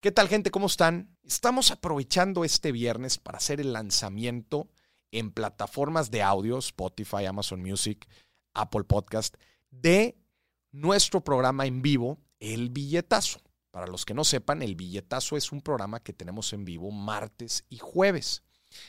[0.00, 0.52] ¿Qué tal gente?
[0.52, 1.18] ¿Cómo están?
[1.24, 4.68] Estamos aprovechando este viernes para hacer el lanzamiento
[5.10, 8.08] en plataformas de audio, Spotify, Amazon Music,
[8.54, 9.34] Apple Podcast,
[9.72, 10.16] de
[10.70, 13.40] nuestro programa en vivo, El Billetazo.
[13.72, 17.64] Para los que no sepan, El Billetazo es un programa que tenemos en vivo martes
[17.68, 18.44] y jueves.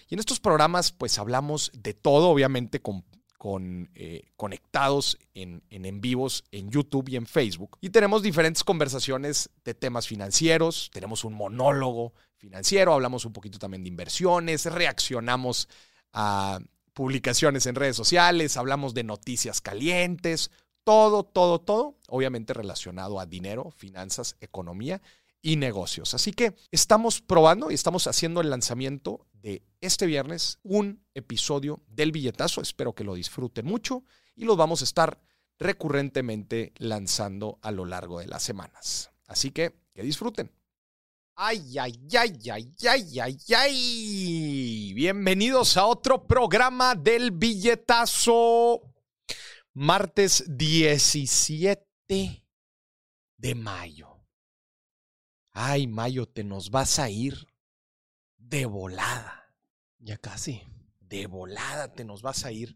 [0.10, 3.04] Y en estos programas pues hablamos de todo, obviamente con
[3.40, 7.78] con, eh, conectados en, en, en vivos en YouTube y en Facebook.
[7.80, 13.84] Y tenemos diferentes conversaciones de temas financieros, tenemos un monólogo financiero, hablamos un poquito también
[13.84, 15.70] de inversiones, reaccionamos
[16.12, 16.60] a
[16.94, 20.52] publicaciones en redes sociales, hablamos de noticias calientes,
[20.84, 25.02] todo, todo, todo, obviamente relacionado a dinero, finanzas, economía
[25.41, 26.13] y negocios.
[26.13, 32.11] Así que estamos probando y estamos haciendo el lanzamiento de este viernes un episodio del
[32.11, 32.61] billetazo.
[32.61, 34.03] Espero que lo disfruten mucho
[34.35, 35.21] y los vamos a estar
[35.57, 39.12] recurrentemente lanzando a lo largo de las semanas.
[39.27, 40.52] Así que que disfruten.
[41.35, 44.93] Ay, ay, ay, ay, ay, ay, ay.
[44.93, 48.81] Bienvenidos a otro programa del billetazo.
[49.74, 51.85] Martes 17
[53.37, 54.20] de mayo.
[55.51, 57.49] Ay, Mayo, te nos vas a ir
[58.50, 59.54] de volada.
[60.00, 60.64] Ya casi.
[61.00, 62.76] De volada te nos vas a ir.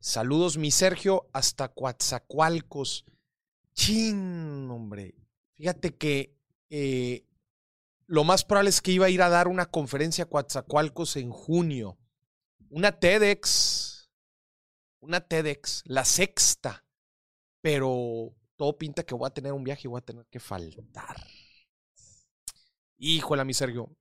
[0.00, 3.04] Saludos, mi Sergio, hasta Coatzacoalcos.
[3.74, 5.14] Chin, hombre.
[5.54, 6.36] Fíjate que
[6.70, 7.26] eh,
[8.06, 11.30] lo más probable es que iba a ir a dar una conferencia a Coatzacoalcos en
[11.30, 11.98] junio.
[12.68, 14.10] Una TEDx.
[15.00, 16.84] Una TEDx, la sexta.
[17.60, 21.16] Pero todo pinta que voy a tener un viaje y voy a tener que faltar.
[22.98, 23.96] Híjole, mi Sergio.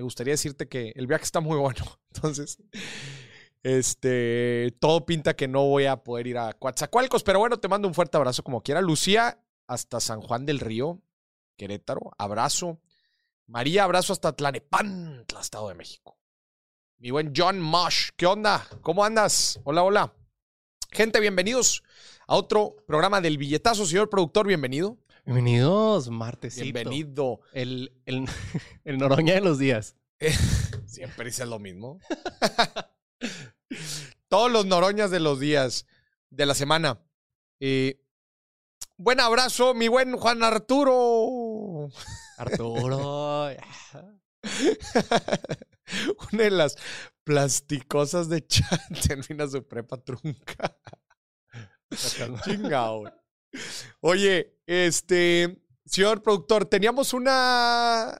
[0.00, 1.84] Me gustaría decirte que el viaje está muy bueno.
[2.14, 2.56] Entonces,
[3.62, 7.86] este, todo pinta que no voy a poder ir a Coatzacoalcos, pero bueno, te mando
[7.86, 8.80] un fuerte abrazo como quiera.
[8.80, 11.02] Lucía, hasta San Juan del Río,
[11.58, 12.80] Querétaro, abrazo.
[13.46, 16.18] María, abrazo hasta Tlanepantla, Estado de México.
[16.96, 18.66] Mi buen John Mosh, ¿qué onda?
[18.80, 19.60] ¿Cómo andas?
[19.64, 20.14] Hola, hola.
[20.92, 21.82] Gente, bienvenidos
[22.26, 23.84] a otro programa del billetazo.
[23.84, 24.96] Señor productor, bienvenido.
[25.24, 26.60] Bienvenidos, martes.
[26.60, 27.40] Bienvenido.
[27.52, 28.26] El, el,
[28.84, 29.96] el, Noroña de los días.
[30.86, 32.00] Siempre dices lo mismo.
[34.28, 35.86] Todos los Noroñas de los días
[36.30, 37.00] de la semana.
[37.60, 38.00] Eh,
[38.96, 41.90] buen abrazo, mi buen Juan Arturo.
[42.38, 43.50] Arturo.
[46.32, 46.76] Una de las
[47.24, 50.76] plasticosas de chat termina su prepa trunca.
[52.44, 53.04] Chingao.
[54.00, 58.18] Oye, este, señor productor, teníamos una,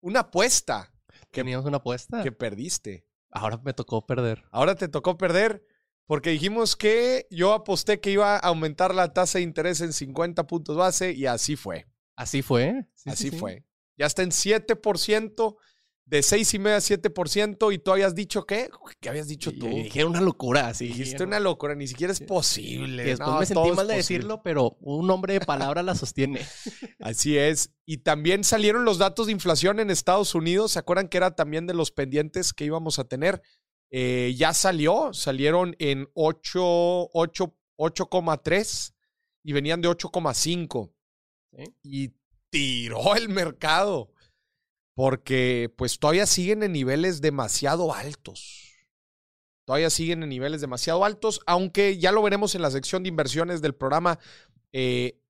[0.00, 0.92] una apuesta.
[1.30, 2.22] Que, ¿Teníamos una apuesta?
[2.22, 3.06] Que perdiste.
[3.30, 4.44] Ahora me tocó perder.
[4.50, 5.62] Ahora te tocó perder
[6.06, 10.46] porque dijimos que yo aposté que iba a aumentar la tasa de interés en 50
[10.46, 11.86] puntos base y así fue.
[12.16, 12.86] ¿Así fue?
[12.94, 13.56] Sí, así sí, fue.
[13.56, 13.64] Sí.
[13.98, 15.56] Ya está en 7%
[16.08, 18.70] de 6,5 a 7% y tú habías dicho qué?
[18.98, 19.68] ¿Qué habías dicho tú?
[19.68, 20.86] Dije una locura, sí.
[20.86, 23.04] Dijiste una locura, ni siquiera es posible.
[23.04, 26.40] Que después no, me sentí mal de decirlo, pero un hombre de palabra la sostiene.
[27.00, 27.74] Así es.
[27.84, 30.72] Y también salieron los datos de inflación en Estados Unidos.
[30.72, 33.42] ¿Se acuerdan que era también de los pendientes que íbamos a tener?
[33.90, 38.94] Eh, ya salió, salieron en 8,3
[39.44, 40.90] y venían de 8,5.
[41.52, 41.64] ¿Sí?
[41.82, 42.14] Y
[42.48, 44.10] tiró el mercado
[44.98, 48.74] porque pues todavía siguen en niveles demasiado altos.
[49.64, 53.62] Todavía siguen en niveles demasiado altos, aunque ya lo veremos en la sección de inversiones
[53.62, 54.18] del programa.
[54.72, 55.22] Eh,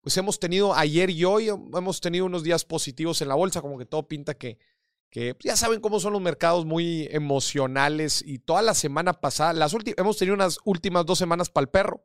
[0.00, 3.78] pues hemos tenido ayer y hoy, hemos tenido unos días positivos en la bolsa, como
[3.78, 4.58] que todo pinta que,
[5.08, 9.72] que ya saben cómo son los mercados muy emocionales y toda la semana pasada, las
[9.72, 12.04] hemos tenido unas últimas dos semanas para el perro,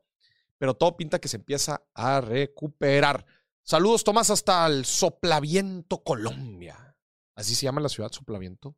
[0.56, 3.26] pero todo pinta que se empieza a recuperar.
[3.68, 6.96] Saludos, Tomás, hasta el Soplaviento, Colombia.
[7.34, 8.74] Así se llama la ciudad, Soplaviento.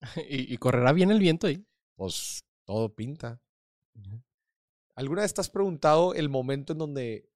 [0.30, 1.68] ¿Y, y correrá bien el viento ahí?
[1.94, 3.38] Pues todo pinta.
[4.94, 7.30] ¿Alguna vez te has preguntado el momento en donde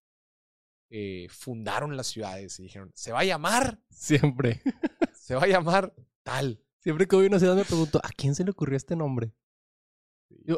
[0.89, 3.83] eh, fundaron las ciudades y dijeron, ¿se va a llamar?
[3.91, 4.63] Siempre.
[5.13, 6.65] Se va a llamar tal.
[6.79, 9.35] Siempre que voy a una ciudad me pregunto, ¿a quién se le ocurrió este nombre?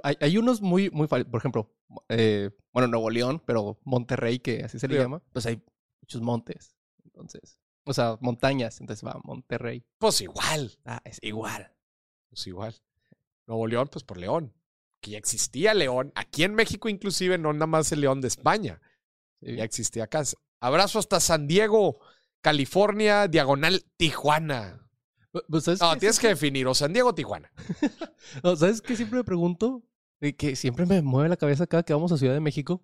[0.02, 1.70] Hay, hay, unos muy, muy por ejemplo,
[2.08, 5.00] eh, bueno, Nuevo León, pero Monterrey, que así se le sí.
[5.00, 5.62] llama, pues hay
[6.02, 6.76] muchos montes.
[7.04, 9.84] Entonces, o sea, montañas, entonces va Monterrey.
[9.98, 10.72] Pues igual.
[10.84, 11.72] Ah, es igual.
[12.28, 12.74] Pues igual.
[13.46, 14.52] Nuevo León, pues por León.
[15.00, 16.12] Que ya existía León.
[16.14, 18.80] Aquí en México, inclusive, no nada más el León de España.
[19.40, 19.56] Sí.
[19.56, 20.24] Ya existía acá.
[20.60, 22.00] Abrazo hasta San Diego,
[22.40, 24.85] California, diagonal Tijuana.
[25.48, 27.50] Pues, ¿sabes no, tienes que definir, o San Diego o Tijuana.
[28.44, 29.82] no, ¿Sabes qué siempre me pregunto?
[30.38, 32.82] Que siempre me mueve la cabeza cada que vamos a Ciudad de México.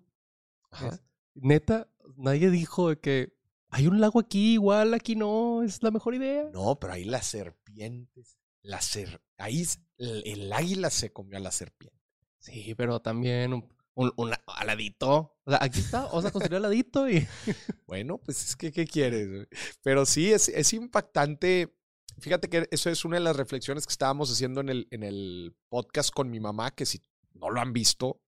[0.71, 0.99] Ajá.
[1.35, 3.33] Neta, nadie dijo que
[3.69, 6.49] Hay un lago aquí, igual aquí no, es la mejor idea.
[6.53, 9.65] No, pero ahí las serpientes, la ser, ahí
[9.97, 11.97] el, el águila se comió a la serpiente.
[12.37, 15.37] Sí, pero también un, un, un aladito.
[15.45, 17.27] O sea, aquí está, o sea, construir aladito y.
[17.87, 19.47] Bueno, pues es que, ¿qué quieres?
[19.83, 21.75] Pero sí, es, es impactante.
[22.19, 25.55] Fíjate que eso es una de las reflexiones que estábamos haciendo en el, en el
[25.69, 27.01] podcast con mi mamá, que si
[27.33, 28.21] no lo han visto,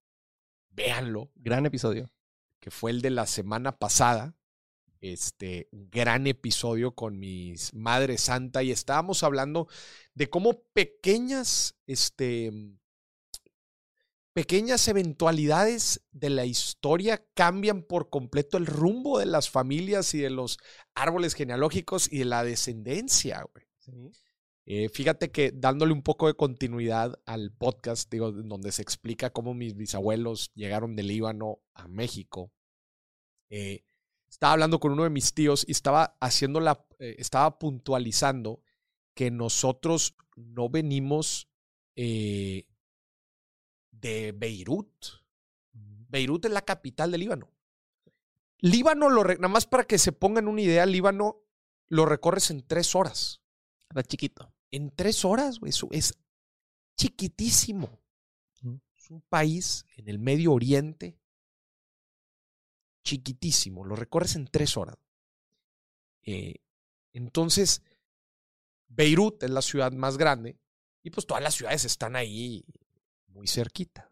[0.70, 2.12] véanlo, Gran episodio.
[2.60, 4.36] que fue el de la semana pasada.
[5.02, 9.68] Este, gran episodio con mis Madre Santa y estábamos hablando
[10.16, 12.52] de cómo pequeñas, este,
[14.34, 20.31] pequeñas eventualidades de la historia cambian por completo el rumbo de las familias y de
[20.31, 20.58] los
[20.96, 23.65] árboles genealógicos y de la descendencia, güey.
[23.86, 24.12] Sí.
[24.68, 29.54] Eh, fíjate que dándole un poco de continuidad al podcast, digo, donde se explica cómo
[29.54, 32.52] mis bisabuelos llegaron del Líbano a México,
[33.50, 33.86] eh,
[34.28, 38.64] estaba hablando con uno de mis tíos y estaba haciendo la, eh, estaba puntualizando
[39.14, 41.48] que nosotros no venimos
[41.96, 42.66] de
[44.36, 44.92] Beirut.
[45.72, 47.52] Beirut es la capital del Líbano.
[48.60, 51.44] Líbano, lo nada más para que se pongan una idea, Líbano
[51.88, 53.44] lo recorres en tres horas.
[53.95, 54.53] Está chiquito.
[54.71, 55.69] En tres horas, güey.
[55.69, 56.13] Eso es
[56.97, 58.01] chiquitísimo.
[58.97, 61.18] Es un país en el Medio Oriente.
[63.06, 63.86] Chiquitísimo.
[63.86, 64.97] Lo recorres en tres horas.
[66.24, 66.56] Eh,
[67.13, 67.83] entonces,
[68.88, 70.59] Beirut es la ciudad más grande.
[71.01, 72.65] Y pues todas las ciudades están ahí
[73.27, 74.12] muy cerquita.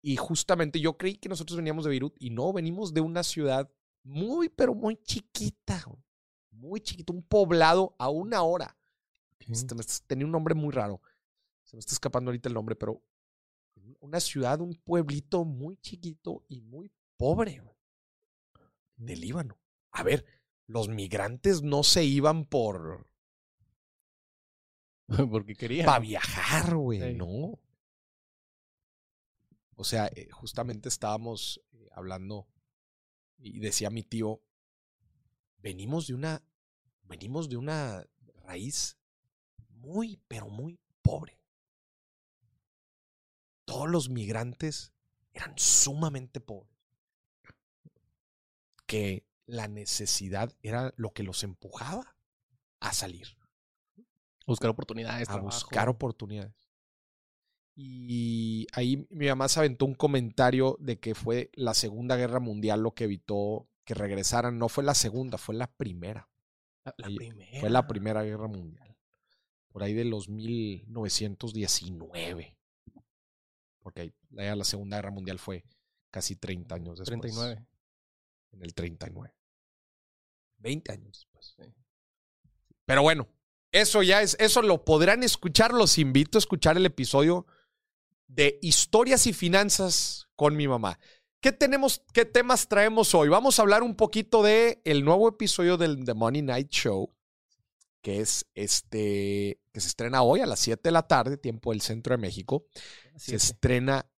[0.00, 3.70] Y justamente yo creí que nosotros veníamos de Beirut y no, venimos de una ciudad
[4.02, 5.82] muy, pero muy chiquita.
[5.84, 6.07] güey.
[6.58, 8.76] Muy chiquito, un poblado a una hora.
[9.38, 9.74] Este,
[10.06, 11.00] tenía un nombre muy raro.
[11.62, 13.02] Se me está escapando ahorita el nombre, pero
[14.00, 17.76] una ciudad, un pueblito muy chiquito y muy pobre güey,
[18.96, 19.58] de Líbano.
[19.92, 20.26] A ver,
[20.66, 23.06] los migrantes no se iban por
[25.30, 25.86] Porque quería.
[25.86, 27.14] para viajar, güey, Ey.
[27.14, 27.58] no.
[29.76, 32.48] O sea, eh, justamente estábamos eh, hablando
[33.38, 34.42] y decía mi tío,
[35.58, 36.42] venimos de una,
[37.04, 38.04] venimos de una
[38.44, 38.96] raíz
[39.70, 41.38] muy, pero muy pobre.
[43.64, 44.92] Todos los migrantes
[45.32, 46.74] eran sumamente pobres.
[48.86, 52.16] Que la necesidad era lo que los empujaba
[52.80, 53.28] a salir
[54.46, 55.28] Buscar oportunidades.
[55.28, 55.54] a trabajo.
[55.54, 56.54] buscar oportunidades.
[57.74, 62.80] Y ahí mi mamá se aventó un comentario de que fue la Segunda Guerra Mundial
[62.80, 64.58] lo que evitó que regresaran.
[64.58, 66.28] No fue la segunda, fue la primera.
[66.84, 67.58] La, la primera.
[67.58, 68.94] Fue la Primera Guerra Mundial.
[69.70, 72.54] Por ahí de los 1919.
[73.78, 75.64] Porque ahí, ya la Segunda Guerra Mundial fue
[76.10, 77.18] casi 30 años después.
[77.18, 77.66] 39.
[78.52, 79.34] En el 39.
[80.58, 81.54] 20 años después.
[81.56, 81.62] Sí.
[82.84, 83.26] Pero bueno,
[83.72, 85.72] eso ya es, eso lo podrán escuchar.
[85.72, 87.46] Los invito a escuchar el episodio
[88.26, 90.98] de historias y finanzas con mi mamá.
[91.40, 93.28] ¿Qué tenemos, qué temas traemos hoy?
[93.28, 97.14] Vamos a hablar un poquito de el nuevo episodio del The Money Night Show,
[98.02, 101.80] que es este, que se estrena hoy a las 7 de la tarde, tiempo del
[101.80, 102.66] centro de México.
[103.14, 104.10] Se estrena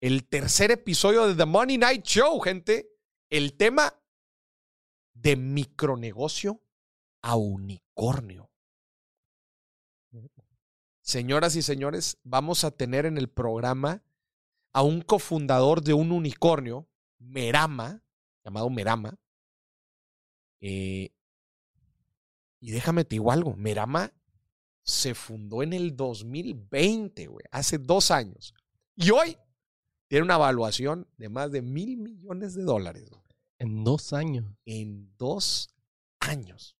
[0.00, 2.90] el tercer episodio de The Money Night Show, gente.
[3.30, 3.94] El tema
[5.14, 6.60] de micronegocio
[7.22, 8.50] a unicornio.
[11.02, 14.02] Señoras y señores, vamos a tener en el programa
[14.76, 16.86] a un cofundador de un unicornio,
[17.18, 18.04] Merama,
[18.44, 19.18] llamado Merama.
[20.60, 21.14] Eh,
[22.60, 24.12] y déjame te digo algo, Merama
[24.82, 28.52] se fundó en el 2020, güey, hace dos años.
[28.94, 29.38] Y hoy
[30.08, 33.22] tiene una evaluación de más de mil millones de dólares güey,
[33.58, 34.44] En dos años.
[34.66, 35.70] en dos
[36.20, 36.76] años.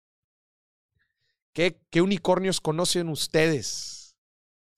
[1.55, 4.06] ¿Qué, ¿Qué unicornios conocen ustedes?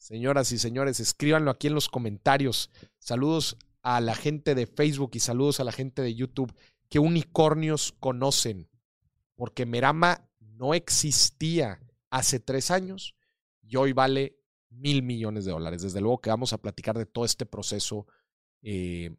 [0.08, 2.70] Señoras y señores, escríbanlo aquí en los comentarios.
[2.98, 6.50] Saludos a la gente de Facebook y saludos a la gente de YouTube.
[6.88, 8.70] ¿Qué unicornios conocen?
[9.34, 13.16] Porque Merama no existía hace tres años
[13.60, 14.38] y hoy vale
[14.70, 15.82] mil millones de dólares.
[15.82, 18.06] Desde luego que vamos a platicar de todo este proceso.
[18.62, 19.14] eh,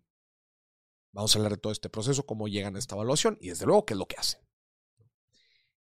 [1.12, 3.86] vamos a hablar de todo este proceso, cómo llegan a esta evaluación y desde luego
[3.86, 4.42] qué es lo que hacen.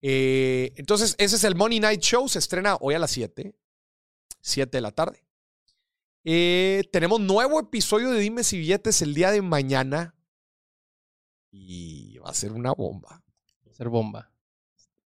[0.02, 2.30] Eh, entonces, ese es el Money Night Show.
[2.30, 3.54] Se estrena hoy a las 7.
[4.46, 5.26] 7 de la tarde.
[6.24, 10.16] Eh, tenemos nuevo episodio de Dimes y Billetes el día de mañana.
[11.50, 13.24] Y va a ser una bomba.
[13.72, 14.32] Ser bomba.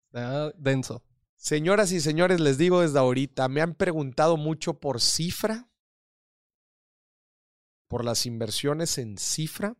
[0.08, 1.03] Está denso.
[1.38, 5.69] Señoras y señores, les digo desde ahorita, me han preguntado mucho por cifra,
[7.88, 9.77] por las inversiones en cifra.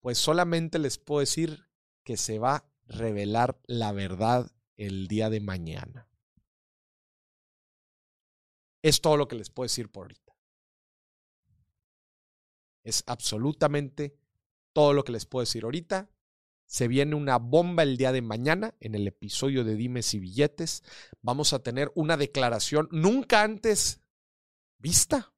[0.00, 1.70] Pues solamente les puedo decir
[2.04, 6.11] que se va a revelar la verdad el día de mañana.
[8.82, 10.36] Es todo lo que les puedo decir por ahorita.
[12.84, 14.18] Es absolutamente
[14.72, 16.10] todo lo que les puedo decir ahorita.
[16.66, 20.82] Se viene una bomba el día de mañana en el episodio de Dimes y Billetes.
[21.20, 24.00] Vamos a tener una declaración nunca antes
[24.78, 25.32] vista.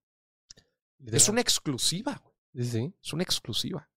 [1.04, 2.22] Es una exclusiva.
[2.54, 2.94] Sí, sí.
[3.02, 3.90] Es una exclusiva.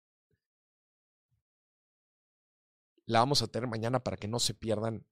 [3.05, 5.05] La vamos a tener mañana para que no se pierdan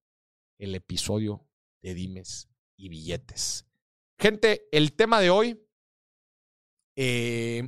[0.57, 1.45] el episodio
[1.81, 3.67] de Dimes y Billetes.
[4.23, 5.61] Gente, el tema de hoy,
[6.95, 7.67] eh,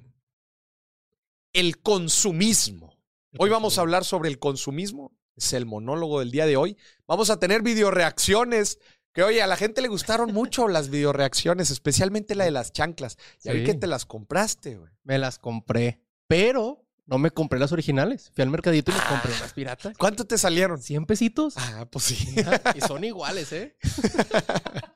[1.52, 2.98] el consumismo.
[3.38, 5.12] Hoy vamos a hablar sobre el consumismo.
[5.36, 6.78] Es el monólogo del día de hoy.
[7.08, 8.80] Vamos a tener videoreacciones.
[9.12, 13.18] Que oye, a la gente le gustaron mucho las videoreacciones, especialmente la de las chanclas.
[13.44, 14.94] Ya vi que te las compraste, güey.
[15.04, 18.32] Me las compré, pero no me compré las originales.
[18.34, 19.98] Fui al mercadito y me compré unas piratas.
[19.98, 20.82] ¿Cuánto te salieron?
[20.82, 21.56] 100 pesitos.
[21.58, 22.34] Ah, pues sí.
[22.76, 23.76] Y son iguales, ¿eh?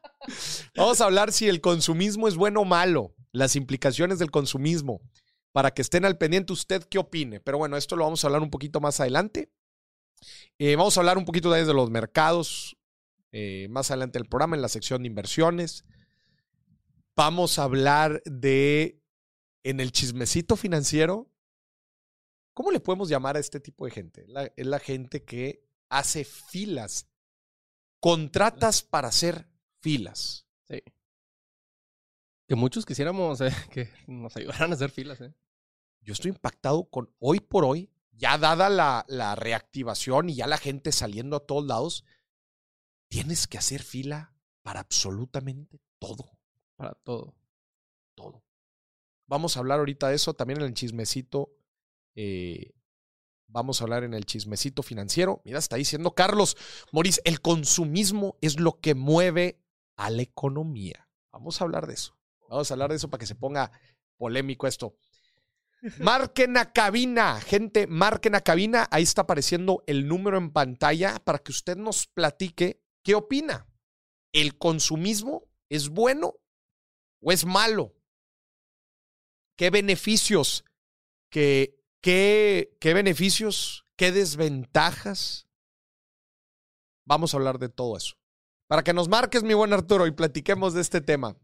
[0.76, 5.02] Vamos a hablar si el consumismo es bueno o malo, las implicaciones del consumismo,
[5.52, 7.40] para que estén al pendiente usted qué opine.
[7.40, 9.52] Pero bueno, esto lo vamos a hablar un poquito más adelante.
[10.58, 12.78] Eh, vamos a hablar un poquito de los mercados
[13.32, 15.86] eh, más adelante del programa, en la sección de inversiones.
[17.16, 19.02] Vamos a hablar de,
[19.64, 21.30] en el chismecito financiero,
[22.54, 24.26] ¿cómo le podemos llamar a este tipo de gente?
[24.56, 27.08] Es la gente que hace filas,
[28.00, 29.49] contratas para hacer
[29.82, 30.46] filas.
[30.68, 30.82] Sí.
[32.48, 35.34] Que muchos quisiéramos eh, que nos ayudaran a hacer filas, ¿eh?
[36.02, 40.58] Yo estoy impactado con hoy por hoy, ya dada la, la reactivación y ya la
[40.58, 42.06] gente saliendo a todos lados,
[43.10, 46.38] tienes que hacer fila para absolutamente todo,
[46.76, 47.36] Para todo.
[48.16, 48.44] todo.
[49.28, 51.52] Vamos a hablar ahorita de eso también en el chismecito.
[52.16, 52.74] eh,
[53.48, 55.42] vamos a hablar en el chismecito financiero.
[55.44, 56.56] Mira, está diciendo Carlos
[56.92, 59.60] Moris, el consumismo es lo que mueve
[60.00, 61.10] a la economía.
[61.32, 62.18] Vamos a hablar de eso.
[62.48, 63.72] Vamos a hablar de eso para que se ponga
[64.18, 64.96] polémico esto.
[66.00, 68.88] Marquen a cabina, gente, marquen a cabina.
[68.92, 73.68] Ahí está apareciendo el número en pantalla para que usted nos platique qué opina.
[74.32, 76.36] ¿El consumismo es bueno
[77.22, 77.94] o es malo?
[79.58, 80.64] ¿Qué beneficios?
[81.30, 83.86] ¿Qué, qué, qué beneficios?
[83.98, 85.48] ¿Qué desventajas?
[87.06, 88.19] Vamos a hablar de todo eso.
[88.70, 91.36] Para que nos marques, mi buen Arturo, y platiquemos de este tema.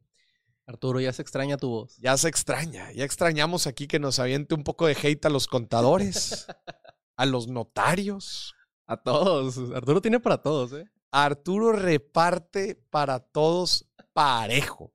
[0.67, 1.97] Arturo, ya se extraña tu voz.
[1.97, 5.47] Ya se extraña, ya extrañamos aquí que nos aviente un poco de hate a los
[5.47, 6.45] contadores,
[7.17, 8.53] a los notarios.
[8.85, 9.57] A todos.
[9.73, 10.87] Arturo tiene para todos, ¿eh?
[11.09, 14.93] Arturo reparte para todos parejo.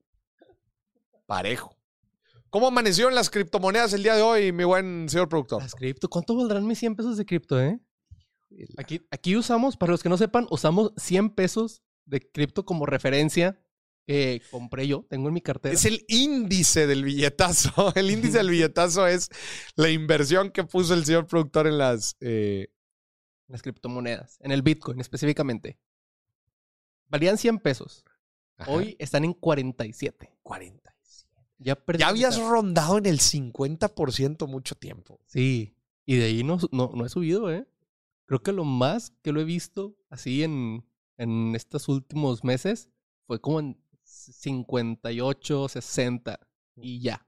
[1.26, 1.76] Parejo.
[2.48, 5.62] ¿Cómo amanecieron las criptomonedas el día de hoy, mi buen señor productor?
[5.62, 6.08] Las cripto.
[6.08, 7.80] ¿Cuánto valdrán mis 100 pesos de cripto, eh?
[8.76, 13.58] Aquí, aquí usamos, para los que no sepan, usamos 100 pesos de cripto como referencia
[14.06, 15.06] que compré yo.
[15.08, 15.72] Tengo en mi cartera.
[15.74, 17.92] Es el índice del billetazo.
[17.94, 19.28] El índice del billetazo es
[19.76, 22.16] la inversión que puso el señor productor en las...
[22.20, 22.68] eh,
[23.46, 24.36] Las criptomonedas.
[24.40, 25.78] En el Bitcoin específicamente.
[27.08, 28.04] Valían 100 pesos.
[28.56, 30.32] ajá, Hoy están en 47.
[30.42, 31.30] 47.
[31.58, 31.78] Ya.
[31.98, 35.20] Ya habías rondado en el 50% mucho tiempo.
[35.26, 35.76] Sí.
[36.06, 37.66] Y de ahí no, no, no he subido, ¿eh?
[38.26, 40.84] Creo que lo más que lo he visto así en,
[41.22, 42.88] en estos últimos meses
[43.26, 46.40] fue como en 58, 60
[46.76, 47.26] y ya.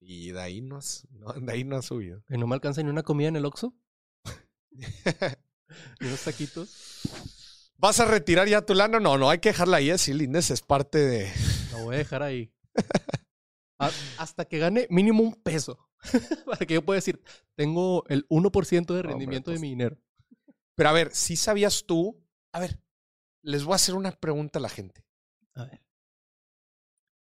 [0.00, 2.22] Y de ahí no has, no, de ahí no has subido.
[2.26, 3.74] Que no me alcanza ni una comida en el Oxxo.
[6.00, 7.72] Ni unos taquitos.
[7.78, 9.00] ¿Vas a retirar ya tu lana?
[9.00, 9.96] No, no, hay que dejarla ahí.
[9.98, 11.32] Sí, Lindes es parte de.
[11.72, 12.52] Lo voy a dejar ahí.
[13.80, 15.78] A- hasta que gane mínimo un peso.
[16.46, 17.20] Para que yo pueda decir,
[17.56, 19.98] tengo el 1% de hombre, rendimiento pues- de mi dinero.
[20.76, 22.20] Pero a ver, si sabías tú.
[22.52, 22.78] A ver,
[23.44, 25.04] les voy a hacer una pregunta a la gente.
[25.54, 25.82] A ver.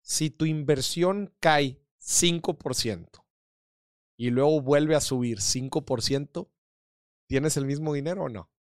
[0.02, 3.26] Si tu inversión cae 5%
[4.18, 6.48] y luego vuelve a subir 5%,
[7.28, 8.52] ¿tienes el mismo dinero o no?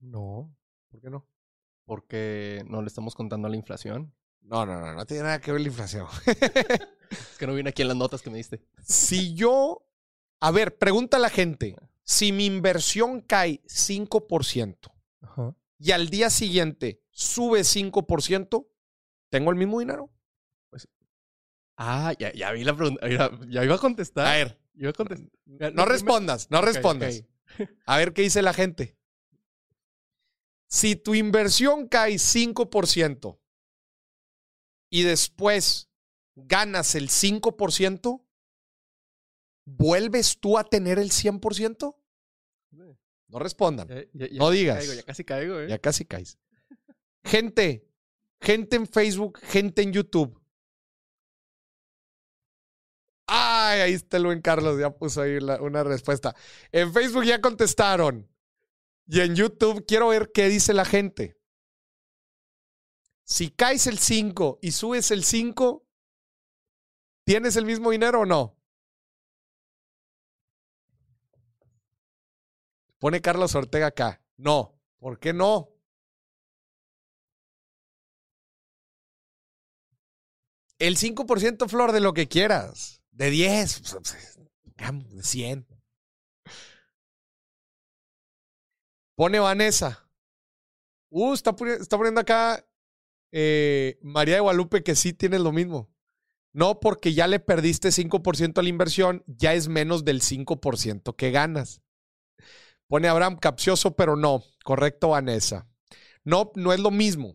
[0.00, 0.54] No,
[0.90, 1.26] ¿Por qué no?
[1.86, 4.14] porque no le estamos contando a la inflación.
[4.40, 6.06] No, no, no, no tiene nada que ver la inflación.
[7.10, 8.66] Es que no viene aquí en las notas que me diste.
[8.82, 9.86] si yo.
[10.40, 11.76] A ver, pregunta a la gente.
[12.02, 14.92] Si mi inversión cae 5%.
[15.20, 15.56] Ajá.
[15.78, 18.66] Y al día siguiente sube 5%,
[19.30, 20.10] ¿tengo el mismo dinero?
[21.76, 23.08] Ah, ya, ya vi la pregunta.
[23.48, 24.26] Ya iba a contestar.
[24.26, 25.30] A ver, Iba a contestar.
[25.72, 27.22] no respondas, no respondas.
[27.86, 28.98] A ver qué dice la gente.
[30.66, 33.38] Si tu inversión cae 5%
[34.90, 35.88] y después
[36.34, 38.26] ganas el 5%,
[39.66, 41.96] ¿vuelves tú a tener el 100%?
[43.28, 43.88] No respondan.
[43.88, 44.78] Ya- ya- ya No digas.
[44.78, 45.68] caigo, ya casi caigo, ¿eh?
[45.68, 46.38] Ya casi caes.
[47.24, 47.88] Gente,
[48.40, 50.40] gente en Facebook, gente en YouTube.
[53.26, 56.34] Ay, ahí está el buen Carlos, ya puso ahí la- una respuesta.
[56.72, 58.28] En Facebook ya contestaron.
[59.06, 61.36] Y en YouTube quiero ver qué dice la gente.
[63.24, 65.86] Si caes el 5 y subes el 5,
[67.24, 68.53] ¿tienes el mismo dinero o no?
[73.04, 74.22] Pone Carlos Ortega acá.
[74.38, 74.80] No.
[74.98, 75.68] ¿Por qué no?
[80.78, 83.02] El 5% flor de lo que quieras.
[83.10, 83.80] De 10.
[83.80, 84.38] pues,
[85.10, 85.66] De 100.
[89.14, 90.10] Pone Vanessa.
[91.10, 92.66] Uh, está poniendo acá
[93.32, 95.94] eh, María de Guadalupe que sí tienes lo mismo.
[96.54, 101.30] No, porque ya le perdiste 5% a la inversión, ya es menos del 5% que
[101.32, 101.83] ganas.
[102.94, 104.44] Pone Abraham capcioso, pero no.
[104.62, 105.66] Correcto, Vanessa.
[106.22, 107.34] No, no es lo mismo.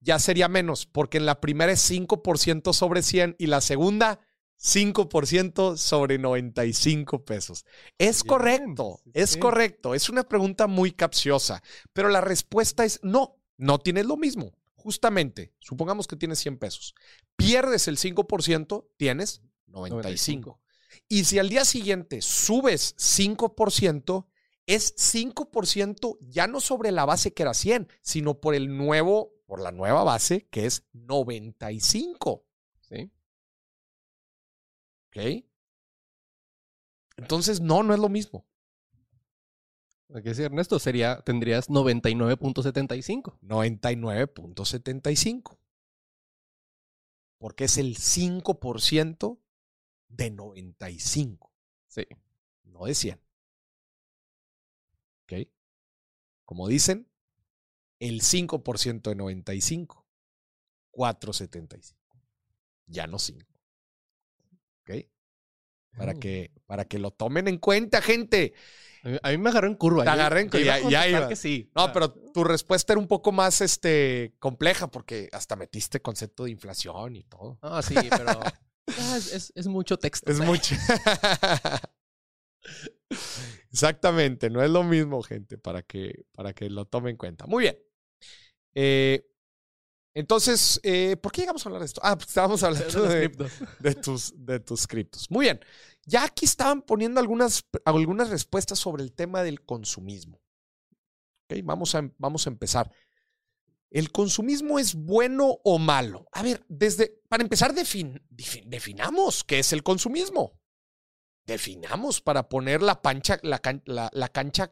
[0.00, 4.20] Ya sería menos, porque en la primera es 5% sobre 100 y la segunda
[4.60, 7.64] 5% sobre 95 pesos.
[7.96, 9.38] Es Bien, correcto, sí, es sí.
[9.38, 9.94] correcto.
[9.94, 11.62] Es una pregunta muy capciosa,
[11.94, 14.58] pero la respuesta es no, no tienes lo mismo.
[14.74, 16.94] Justamente, supongamos que tienes 100 pesos.
[17.34, 20.60] Pierdes el 5%, tienes 95.
[21.08, 24.26] Y si al día siguiente subes 5%,
[24.68, 29.60] es 5% ya no sobre la base que era 100, sino por el nuevo, por
[29.60, 32.44] la nueva base que es 95.
[32.82, 33.10] Sí.
[35.08, 35.16] ¿Ok?
[37.16, 38.46] Entonces, no, no es lo mismo.
[40.08, 43.38] Lo que Ernesto sería, tendrías 99.75.
[43.40, 45.58] 99.75.
[47.38, 49.40] Porque es el 5%
[50.08, 51.50] de 95,
[51.86, 52.06] Sí.
[52.64, 53.27] no de 100.
[56.48, 57.06] Como dicen,
[58.00, 60.06] el 5% de 95,
[60.92, 61.94] 4.75.
[62.86, 63.44] Ya no 5.
[64.80, 64.90] ¿Ok?
[65.94, 66.18] Para Ay.
[66.18, 68.54] que, para que lo tomen en cuenta, gente.
[69.02, 70.04] A mí, a mí me agarró en curva.
[70.04, 71.28] Te Yo- agarré en curva, iba ya- iba.
[71.28, 71.70] que sí.
[71.76, 76.52] No, pero tu respuesta era un poco más este, compleja porque hasta metiste concepto de
[76.52, 77.58] inflación y todo.
[77.60, 78.40] Ah, sí, pero...
[78.86, 80.32] ah, es, es- es mucho texto.
[80.32, 80.74] Es mucho.
[83.70, 87.46] Exactamente, no es lo mismo, gente, para que, para que lo tomen en cuenta.
[87.46, 87.78] Muy bien.
[88.74, 89.26] Eh,
[90.14, 92.00] entonces, eh, ¿por qué llegamos a hablar de esto?
[92.04, 93.02] Ah, pues estábamos hablando
[93.80, 95.30] de, tus, de tus criptos.
[95.30, 95.60] Muy bien.
[96.06, 100.40] Ya aquí estaban poniendo algunas, algunas respuestas sobre el tema del consumismo.
[101.50, 102.90] Ok, Vamos, a, vamos a empezar.
[103.90, 106.26] ¿El consumismo es bueno o malo?
[106.32, 110.60] A ver, desde, para empezar, defin- defi- definamos qué es el consumismo.
[111.48, 113.58] Definamos para poner la, pancha, la,
[114.12, 114.70] la cancha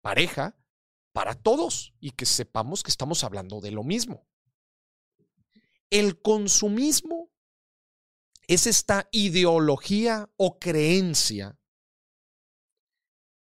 [0.00, 0.56] pareja
[1.12, 4.26] para todos y que sepamos que estamos hablando de lo mismo.
[5.90, 7.30] El consumismo
[8.46, 11.58] es esta ideología o creencia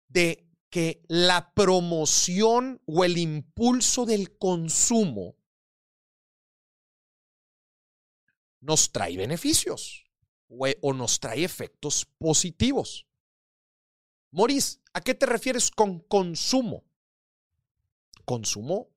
[0.08, 5.36] de que la promoción o el impulso del consumo
[8.60, 10.02] nos trae beneficios
[10.80, 13.06] o, nos trae efectos positivos.
[14.30, 16.84] Moris, ¿a qué te refieres con consumo?
[18.24, 18.88] Consumo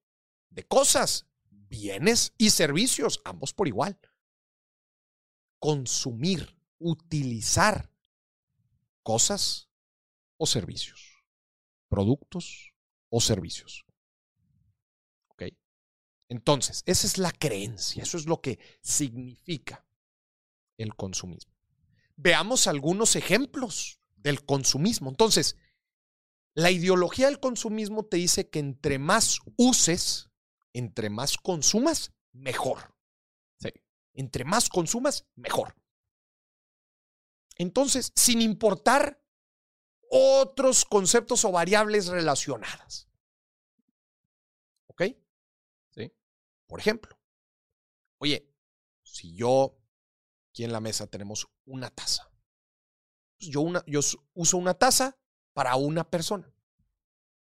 [0.49, 3.99] de cosas, bienes y servicios, ambos por igual
[5.65, 7.89] consumir, utilizar
[9.01, 9.67] cosas
[10.37, 11.23] o servicios,
[11.89, 12.75] productos
[13.09, 13.83] o servicios.
[16.27, 19.85] Entonces, esa es la creencia, eso es lo que significa
[20.77, 21.53] el consumismo.
[22.15, 25.09] Veamos algunos ejemplos del consumismo.
[25.09, 25.57] Entonces,
[26.53, 30.29] la ideología del consumismo te dice que entre más uses,
[30.73, 32.95] entre más consumas, mejor.
[33.59, 33.69] Sí.
[34.13, 35.75] Entre más consumas, mejor.
[37.57, 39.21] Entonces, sin importar
[40.09, 43.09] otros conceptos o variables relacionadas.
[44.87, 45.03] ¿Ok?
[45.91, 46.11] Sí.
[46.67, 47.17] Por ejemplo,
[48.19, 48.49] oye,
[49.03, 49.77] si yo
[50.55, 52.31] aquí en la mesa tenemos una taza,
[53.37, 53.99] pues yo, una, yo
[54.33, 55.17] uso una taza
[55.51, 56.49] para una persona.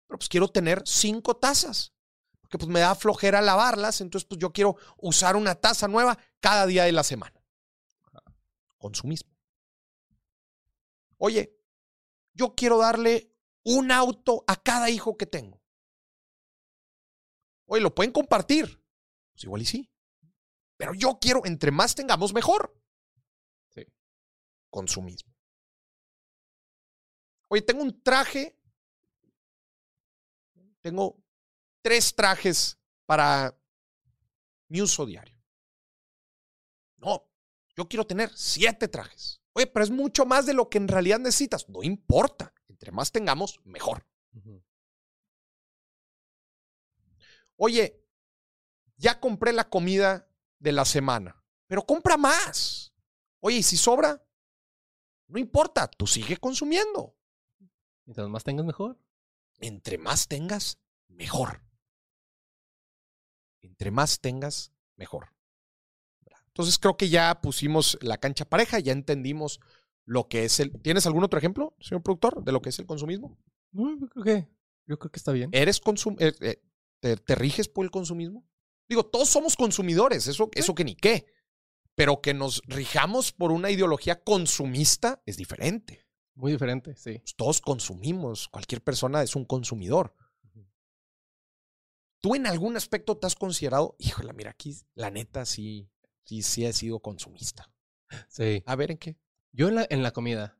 [0.08, 1.93] Pero pues quiero tener cinco tazas
[2.39, 6.65] porque pues me da flojera lavarlas, entonces pues yo quiero usar una taza nueva cada
[6.65, 7.43] día de la semana.
[8.77, 9.36] Consumismo.
[11.17, 11.60] Oye,
[12.34, 15.62] yo quiero darle un auto a cada hijo que tengo.
[17.65, 18.81] Oye, lo pueden compartir.
[19.34, 19.91] Pues igual y sí.
[20.77, 22.85] Pero yo quiero, entre más tengamos, mejor.
[24.76, 25.34] Consumismo.
[27.48, 28.60] Oye, tengo un traje.
[30.82, 31.18] Tengo
[31.82, 33.58] tres trajes para
[34.68, 35.42] mi uso diario.
[36.98, 37.26] No,
[37.78, 39.42] yo quiero tener siete trajes.
[39.54, 41.70] Oye, pero es mucho más de lo que en realidad necesitas.
[41.70, 42.54] No importa.
[42.68, 44.06] Entre más tengamos, mejor.
[47.56, 48.06] Oye,
[48.98, 52.94] ya compré la comida de la semana, pero compra más.
[53.40, 54.25] Oye, y si sobra,
[55.28, 57.16] no importa, tú sigue consumiendo.
[58.06, 59.00] Mientras más tengas, mejor.
[59.60, 61.62] Entre más tengas, mejor.
[63.62, 65.36] Entre más tengas, mejor.
[66.48, 69.60] Entonces creo que ya pusimos la cancha pareja, ya entendimos
[70.06, 70.72] lo que es el.
[70.82, 73.38] ¿Tienes algún otro ejemplo, señor productor, de lo que es el consumismo?
[73.72, 74.48] No, yo creo que,
[74.86, 75.50] yo creo que está bien.
[75.52, 78.48] ¿Eres consum eh, eh, te, riges por el consumismo?
[78.88, 81.26] Digo, todos somos consumidores, eso, eso que ni qué.
[81.95, 86.05] Pero que nos rijamos por una ideología consumista es diferente.
[86.36, 87.19] Muy diferente, sí.
[87.19, 90.13] Pues todos consumimos, cualquier persona es un consumidor.
[92.21, 95.89] ¿Tú en algún aspecto te has considerado, híjole, mira, aquí la neta sí,
[96.23, 97.71] sí, sí he sido consumista?
[98.27, 98.63] Sí.
[98.65, 99.17] A ver, ¿en qué?
[99.51, 100.58] Yo en la, en la comida.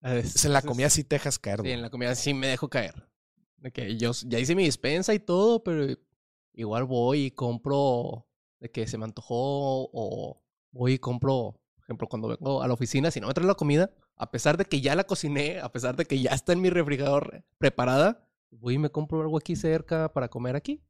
[0.00, 1.60] Es, en la comida sí te dejas caer.
[1.62, 3.10] Sí, en la comida sí me dejo caer.
[3.56, 5.86] De que yo ya hice mi dispensa y todo, pero
[6.54, 8.28] igual voy y compro
[8.60, 10.40] de que se me antojó o
[10.70, 13.54] voy y compro, por ejemplo, cuando vengo a la oficina, si no me trae la
[13.54, 16.60] comida, a pesar de que ya la cociné, a pesar de que ya está en
[16.60, 20.82] mi refrigerador preparada, voy y me compro algo aquí cerca para comer aquí.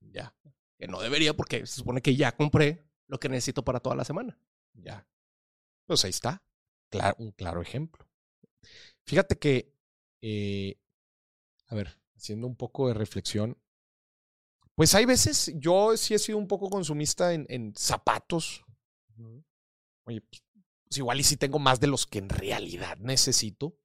[0.00, 0.34] Ya.
[0.78, 4.04] Que no debería porque se supone que ya compré lo que necesito para toda la
[4.04, 4.38] semana.
[4.74, 5.06] Ya.
[5.86, 6.42] Pues ahí está.
[6.90, 8.06] Claro, un claro ejemplo.
[9.04, 9.74] Fíjate que,
[10.20, 10.78] eh,
[11.68, 13.56] a ver, haciendo un poco de reflexión,
[14.74, 18.65] pues hay veces, yo sí he sido un poco consumista en zapatos.
[20.04, 20.42] Oye, pues,
[20.84, 23.76] pues, igual y si tengo más de los que en realidad necesito.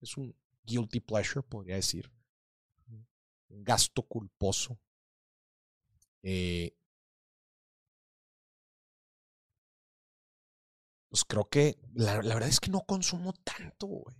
[0.00, 2.10] Es un guilty pleasure, podría decir.
[3.48, 4.78] Un gasto culposo.
[6.22, 6.76] Eh,
[11.08, 14.16] pues creo que la, verdad es que no consumo tanto, güey.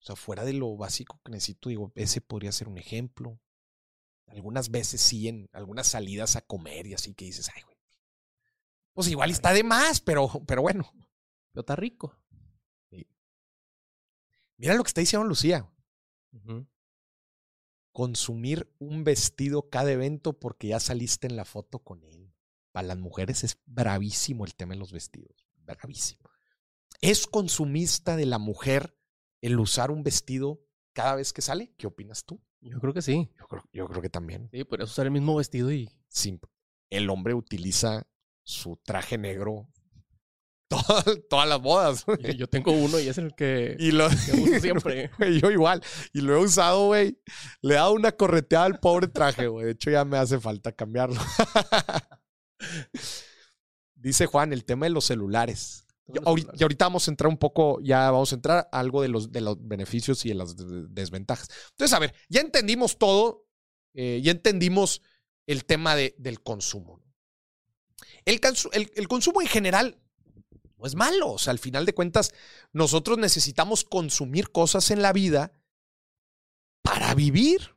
[0.00, 3.38] O sea, fuera de lo básico que necesito, digo, ese podría ser un ejemplo.
[4.26, 7.71] Algunas veces sí, en algunas salidas a comer y así que dices, ay, güey.
[8.92, 10.90] Pues igual está de más, pero, pero bueno.
[11.52, 12.18] Pero está rico.
[14.56, 15.68] Mira lo que está diciendo Lucía.
[17.92, 22.32] Consumir un vestido cada evento porque ya saliste en la foto con él.
[22.70, 25.46] Para las mujeres es bravísimo el tema de los vestidos.
[25.56, 26.30] Bravísimo.
[27.00, 28.96] ¿Es consumista de la mujer
[29.40, 31.74] el usar un vestido cada vez que sale?
[31.76, 32.40] ¿Qué opinas tú?
[32.60, 33.28] Yo creo que sí.
[33.72, 34.48] Yo creo, que también.
[34.52, 35.90] Sí, eso usar el mismo vestido y.
[36.08, 36.38] Sí.
[36.88, 38.06] El hombre utiliza
[38.42, 39.68] su traje negro
[41.28, 42.04] todas las bodas.
[42.36, 44.16] Yo tengo uno y es el que, y lo, uso
[44.60, 45.10] siempre.
[45.40, 45.82] yo igual.
[46.12, 47.18] Y lo he usado, güey.
[47.60, 49.66] Le he dado una correteada al pobre traje, güey.
[49.66, 51.20] De hecho, ya me hace falta cambiarlo.
[53.94, 55.86] Dice Juan, el tema de los celulares.
[56.08, 59.30] y ahorita vamos a entrar un poco, ya vamos a entrar a algo de los,
[59.30, 61.48] de los beneficios y de las desventajas.
[61.70, 63.46] Entonces, a ver, ya entendimos todo,
[63.94, 65.02] eh, ya entendimos
[65.46, 67.01] el tema de, del consumo.
[68.24, 68.40] El,
[68.94, 70.00] el, consumo en general
[70.78, 71.32] no es malo.
[71.32, 72.32] O sea, al final de cuentas,
[72.72, 75.52] nosotros necesitamos consumir cosas en la vida
[76.82, 77.76] para vivir.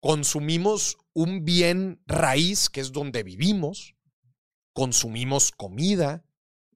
[0.00, 3.94] Consumimos un bien raíz, que es donde vivimos.
[4.74, 6.26] Consumimos comida.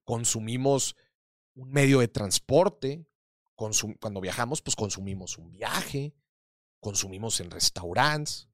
[0.05, 0.97] Consumimos
[1.55, 3.07] un medio de transporte.
[3.55, 6.15] cuando viajamos, pues consumimos un viaje.
[6.81, 8.49] Consumimos en restaurantes.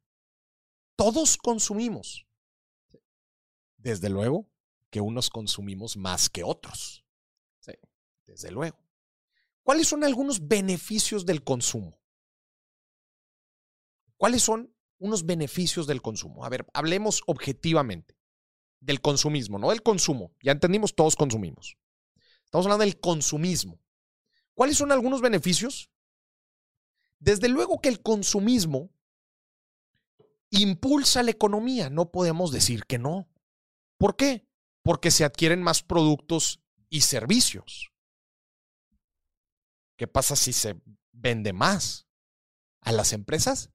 [0.96, 2.26] Todos consumimos.
[3.84, 4.50] Desde luego
[4.88, 7.04] que unos consumimos más que otros.
[7.60, 7.72] Sí,
[8.24, 8.78] desde luego.
[9.62, 12.00] ¿Cuáles son algunos beneficios del consumo?
[14.16, 16.46] ¿Cuáles son unos beneficios del consumo?
[16.46, 18.16] A ver, hablemos objetivamente
[18.80, 20.32] del consumismo, no del consumo.
[20.42, 21.76] Ya entendimos, todos consumimos.
[22.46, 23.78] Estamos hablando del consumismo.
[24.54, 25.90] ¿Cuáles son algunos beneficios?
[27.18, 28.90] Desde luego que el consumismo
[30.48, 33.28] impulsa la economía, no podemos decir que no.
[34.04, 34.46] ¿Por qué?
[34.82, 37.90] Porque se adquieren más productos y servicios.
[39.96, 40.78] ¿Qué pasa si se
[41.10, 42.06] vende más?
[42.82, 43.70] A las empresas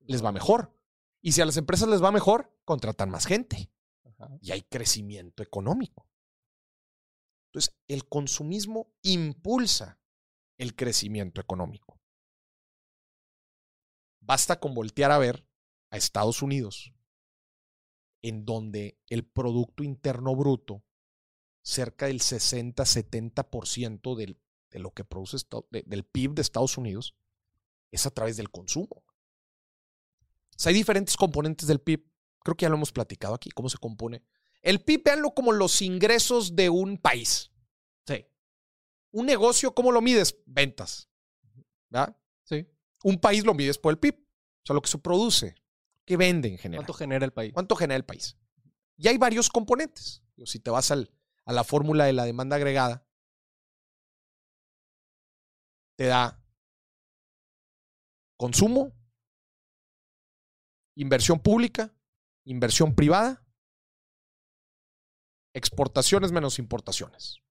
[0.00, 0.76] les va mejor.
[1.22, 3.70] Y si a las empresas les va mejor, contratan más gente.
[4.40, 6.08] Y hay crecimiento económico.
[7.46, 10.00] Entonces, el consumismo impulsa
[10.56, 12.00] el crecimiento económico.
[14.18, 15.46] Basta con voltear a ver
[15.90, 16.97] a Estados Unidos
[18.22, 20.84] en donde el Producto Interno Bruto,
[21.62, 25.38] cerca del 60-70% del de lo que produce
[25.70, 27.14] del PIB de Estados Unidos
[27.90, 28.88] es a través del consumo.
[28.96, 32.04] O sea, hay diferentes componentes del PIB.
[32.40, 34.22] Creo que ya lo hemos platicado aquí, cómo se compone.
[34.60, 37.50] El PIB, véanlo como los ingresos de un país.
[38.06, 38.26] Sí.
[39.12, 40.36] Un negocio, ¿cómo lo mides?
[40.46, 41.08] Ventas.
[41.88, 42.16] ¿Verdad?
[42.44, 42.66] Sí.
[43.04, 44.14] Un país lo mides por el PIB.
[44.14, 45.54] O sea, lo que se produce.
[46.08, 46.86] ¿Qué vende en general?
[46.86, 47.52] ¿Cuánto genera el país?
[47.52, 48.38] ¿Cuánto genera el país?
[48.96, 50.22] Y hay varios componentes.
[50.46, 51.12] Si te vas al,
[51.44, 53.06] a la fórmula de la demanda agregada,
[55.96, 56.42] te da
[58.38, 58.96] consumo,
[60.96, 61.94] inversión pública,
[62.44, 63.46] inversión privada,
[65.52, 67.42] exportaciones menos importaciones.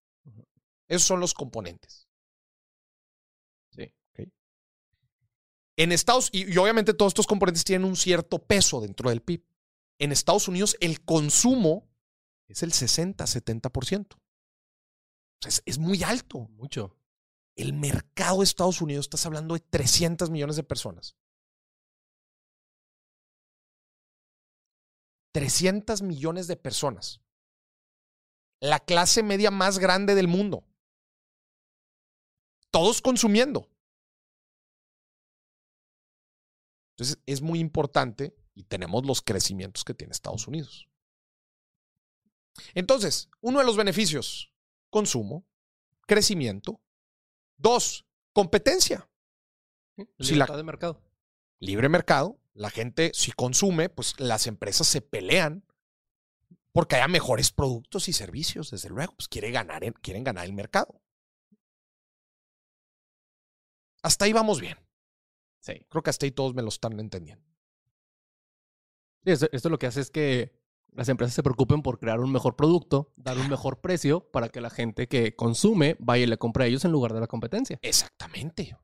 [0.88, 2.07] Esos son los componentes.
[5.78, 9.44] En Estados y, y obviamente todos estos componentes tienen un cierto peso dentro del PIB.
[10.00, 11.88] En Estados Unidos el consumo
[12.48, 14.18] es el 60-70%.
[15.46, 16.40] Es, es muy alto.
[16.50, 16.96] Mucho.
[17.56, 21.16] El mercado de Estados Unidos, estás hablando de 300 millones de personas.
[25.34, 27.22] 300 millones de personas.
[28.60, 30.64] La clase media más grande del mundo.
[32.72, 33.70] Todos consumiendo.
[36.98, 40.90] Entonces es muy importante y tenemos los crecimientos que tiene Estados Unidos.
[42.74, 44.52] Entonces, uno de los beneficios,
[44.90, 45.46] consumo,
[46.08, 46.82] crecimiento.
[47.56, 49.08] Dos, competencia.
[50.18, 51.00] Libertad de mercado.
[51.60, 52.40] Libre mercado.
[52.56, 55.64] La gente, si consume, pues las empresas se pelean
[56.72, 59.14] porque haya mejores productos y servicios, desde luego.
[59.14, 61.00] Pues quiere ganar, quieren ganar el mercado.
[64.02, 64.87] Hasta ahí vamos bien.
[65.60, 65.86] Sí.
[65.90, 67.46] Creo que hasta ahí todos me lo están entendiendo.
[69.24, 70.58] Sí, esto, esto lo que hace es que
[70.92, 74.62] las empresas se preocupen por crear un mejor producto, dar un mejor precio para que
[74.62, 77.78] la gente que consume vaya y le compre a ellos en lugar de la competencia.
[77.82, 78.78] Exactamente.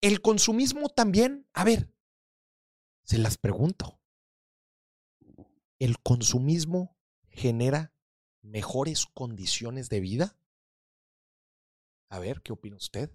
[0.00, 1.92] El consumismo también, a ver,
[3.04, 4.00] se las pregunto.
[5.78, 6.96] ¿El consumismo
[7.28, 7.92] genera
[8.40, 10.36] mejores condiciones de vida?
[12.08, 13.10] A ver, ¿qué opina usted?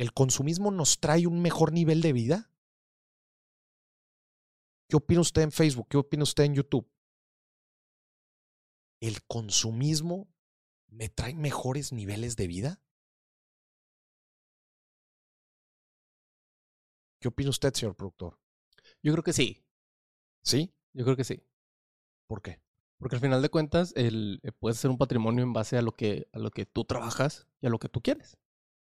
[0.00, 2.50] ¿El consumismo nos trae un mejor nivel de vida?
[4.88, 5.88] ¿Qué opina usted en Facebook?
[5.90, 6.90] ¿Qué opina usted en YouTube?
[9.02, 10.32] ¿El consumismo
[10.88, 12.82] me trae mejores niveles de vida?
[17.20, 18.40] ¿Qué opina usted, señor productor?
[19.02, 19.66] Yo creo que sí.
[20.42, 20.74] ¿Sí?
[20.94, 21.44] Yo creo que sí.
[22.26, 22.62] ¿Por qué?
[22.96, 25.92] Porque al final de cuentas, el, eh, puedes ser un patrimonio en base a lo,
[25.92, 28.38] que, a lo que tú trabajas y a lo que tú quieres.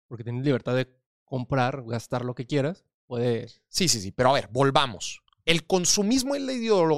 [0.07, 0.98] Porque tienes libertad de
[1.29, 2.85] comprar, gastar lo que quieras.
[3.07, 3.63] Puedes.
[3.69, 4.13] Sí, sí, sí.
[4.13, 5.23] Pero a ver, volvamos.
[5.45, 6.53] El consumismo es la,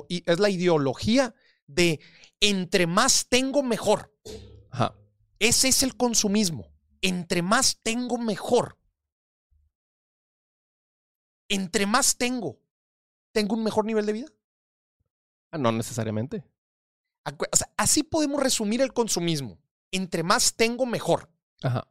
[0.08, 1.34] es la ideología
[1.66, 2.00] de
[2.40, 4.12] entre más tengo, mejor.
[4.70, 4.96] Ajá.
[5.38, 6.66] Ese es el consumismo.
[7.02, 8.78] Entre más tengo, mejor.
[11.48, 12.60] Entre más tengo,
[13.32, 14.28] tengo un mejor nivel de vida.
[15.50, 16.44] Ah, no necesariamente.
[17.24, 19.58] O sea, así podemos resumir el consumismo.
[19.90, 21.30] Entre más tengo, mejor.
[21.62, 21.86] Ajá.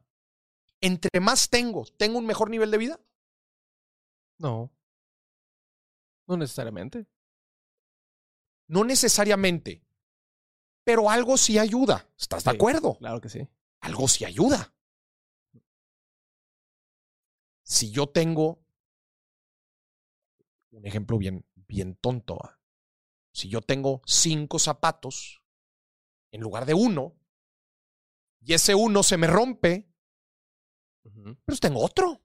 [0.80, 3.00] Entre más tengo, tengo un mejor nivel de vida.
[4.38, 4.72] No.
[6.26, 7.06] No necesariamente.
[8.66, 9.82] No necesariamente.
[10.84, 12.08] Pero algo sí ayuda.
[12.18, 12.96] ¿Estás de acuerdo?
[12.98, 13.46] Claro que sí.
[13.80, 14.72] Algo sí ayuda.
[17.62, 18.64] Si yo tengo
[20.70, 22.38] un ejemplo bien, bien tonto.
[22.42, 22.58] ¿ah?
[23.32, 25.42] Si yo tengo cinco zapatos
[26.32, 27.16] en lugar de uno,
[28.40, 29.89] y ese uno se me rompe,
[31.02, 32.22] Pero tengo otro.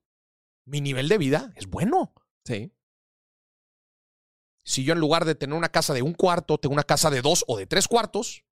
[0.65, 2.13] Mi nivel de vida es bueno.
[2.43, 2.71] Sí.
[4.63, 7.21] Si yo en lugar de tener una casa de un cuarto, tengo una casa de
[7.21, 8.43] dos o de tres cuartos,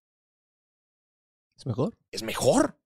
[1.56, 1.98] ¿Es mejor?
[2.12, 2.80] es mejor.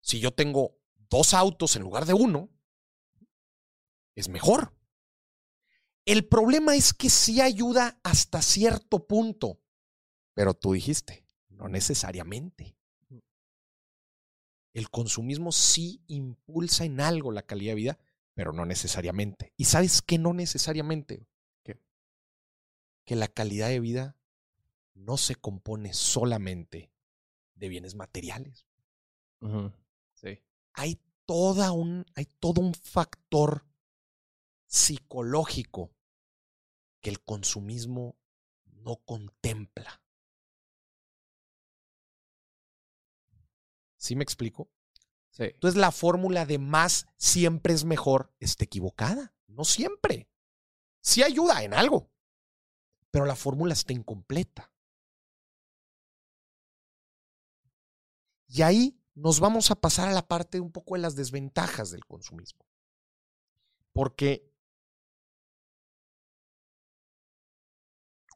[0.00, 0.78] Si yo tengo
[1.10, 2.50] dos autos en lugar de uno,
[4.14, 4.74] es mejor.
[6.04, 9.60] El problema es que sí ayuda hasta cierto punto,
[10.34, 12.77] pero tú dijiste, no necesariamente.
[14.78, 17.98] El consumismo sí impulsa en algo la calidad de vida,
[18.34, 19.52] pero no necesariamente.
[19.56, 21.26] ¿Y sabes qué no necesariamente?
[21.64, 21.80] ¿Qué?
[23.04, 24.16] Que la calidad de vida
[24.94, 26.92] no se compone solamente
[27.56, 28.68] de bienes materiales.
[30.12, 30.44] Sí.
[30.74, 33.66] Hay, toda un, hay todo un factor
[34.68, 35.90] psicológico
[37.00, 38.16] que el consumismo
[38.64, 40.00] no contempla.
[44.08, 44.70] ¿Sí me explico?
[45.32, 45.42] Sí.
[45.42, 49.34] Entonces la fórmula de más siempre es mejor está equivocada.
[49.48, 50.30] No siempre.
[51.02, 52.10] Sí ayuda en algo,
[53.10, 54.72] pero la fórmula está incompleta.
[58.46, 62.06] Y ahí nos vamos a pasar a la parte un poco de las desventajas del
[62.06, 62.64] consumismo.
[63.92, 64.50] Porque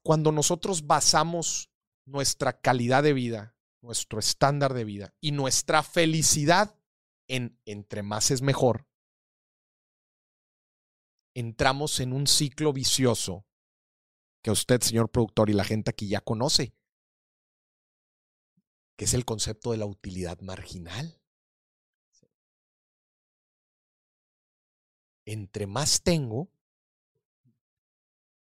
[0.02, 1.72] cuando nosotros basamos
[2.04, 6.79] nuestra calidad de vida, nuestro estándar de vida y nuestra felicidad
[7.29, 8.87] en entre más es mejor,
[11.35, 13.47] entramos en un ciclo vicioso
[14.42, 16.75] que usted, señor productor, y la gente aquí ya conoce,
[18.97, 21.21] que es el concepto de la utilidad marginal.
[25.25, 26.51] Entre más tengo,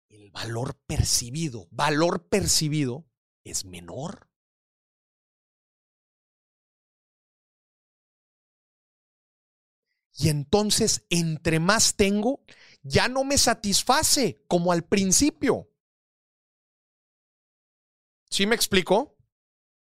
[0.09, 3.05] el valor percibido, valor percibido
[3.43, 4.26] es menor.
[10.17, 12.41] Y entonces, entre más tengo,
[12.81, 15.69] ya no me satisface como al principio.
[18.31, 19.15] ¿Sí me explico?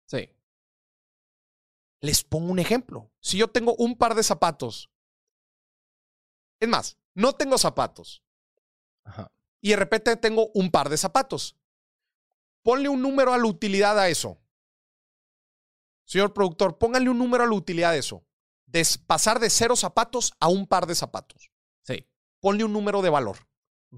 [0.07, 0.29] Sí.
[2.01, 3.12] Les pongo un ejemplo.
[3.20, 4.90] Si yo tengo un par de zapatos,
[6.59, 8.25] es más, no tengo zapatos.
[9.05, 9.31] Ajá.
[9.61, 11.57] Y de repente tengo un par de zapatos.
[12.62, 14.40] Ponle un número a la utilidad a eso.
[16.05, 18.27] Señor productor, póngale un número a la utilidad de eso.
[18.74, 21.52] De pasar de cero zapatos a un par de zapatos.
[21.82, 22.08] Sí.
[22.40, 23.38] Ponle un número de valor.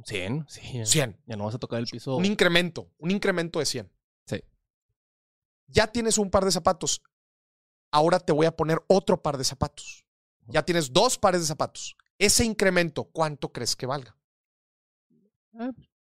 [0.04, 0.60] 100, sí.
[0.74, 1.22] Ya, 100.
[1.24, 2.14] ya no vas a tocar el piso.
[2.14, 2.92] Un incremento.
[2.98, 3.90] Un incremento de 100.
[4.26, 4.44] Sí.
[5.68, 7.02] Ya tienes un par de zapatos.
[7.90, 10.04] Ahora te voy a poner otro par de zapatos.
[10.48, 11.96] Ya tienes dos pares de zapatos.
[12.18, 14.14] Ese incremento, ¿cuánto crees que valga?
[15.54, 15.70] Ah,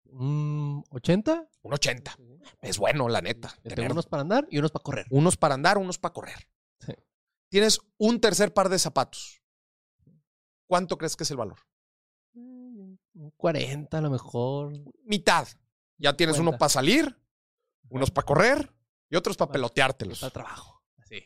[0.04, 1.48] un 80.
[1.62, 2.14] Un 80.
[2.60, 3.56] Es bueno, la neta.
[3.62, 5.06] Tengo unos para andar y unos para correr.
[5.08, 6.48] unos para andar, unos para correr.
[6.80, 6.92] Sí.
[7.50, 9.42] Tienes un tercer par de zapatos.
[10.66, 11.58] ¿Cuánto crees que es el valor?
[12.32, 14.72] Mm, Un 40 a lo mejor.
[15.04, 15.46] Mitad.
[15.98, 16.58] Ya tienes uno 50.
[16.58, 17.20] para salir,
[17.90, 18.72] unos para correr
[19.10, 20.20] y otros para peloteártelos.
[20.20, 20.82] Para trabajo.
[20.96, 21.22] Así.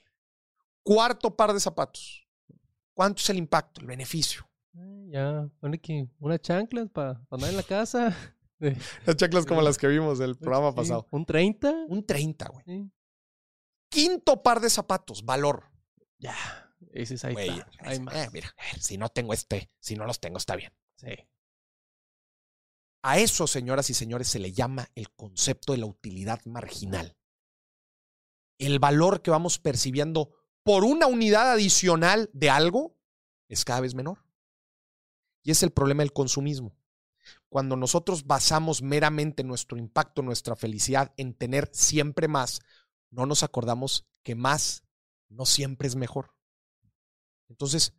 [0.83, 2.27] Cuarto par de zapatos.
[2.95, 4.49] ¿Cuánto es el impacto, el beneficio?
[4.77, 8.17] Ah, Ya, pone que unas chanclas para andar en la casa.
[9.05, 11.07] Las chaclas como las que vimos del programa sí, pasado.
[11.11, 11.85] Un 30.
[11.89, 12.65] Un 30, güey.
[12.65, 12.91] Sí.
[13.91, 15.65] Quinto par de zapatos, valor.
[16.25, 16.71] Ya.
[16.93, 17.71] Ese es ahí Güey, está.
[17.81, 18.15] Hay más.
[18.15, 20.73] eh, mira, eh, si no tengo este, si no los tengo, está bien.
[20.97, 21.15] Sí.
[23.03, 27.19] A eso, señoras y señores, se le llama el concepto de la utilidad marginal.
[28.59, 32.97] El valor que vamos percibiendo por una unidad adicional de algo
[33.49, 34.25] es cada vez menor.
[35.43, 36.75] Y es el problema del consumismo.
[37.51, 42.61] Cuando nosotros basamos meramente nuestro impacto, nuestra felicidad en tener siempre más,
[43.11, 44.84] no nos acordamos que más
[45.35, 46.35] no siempre es mejor.
[47.49, 47.95] Entonces,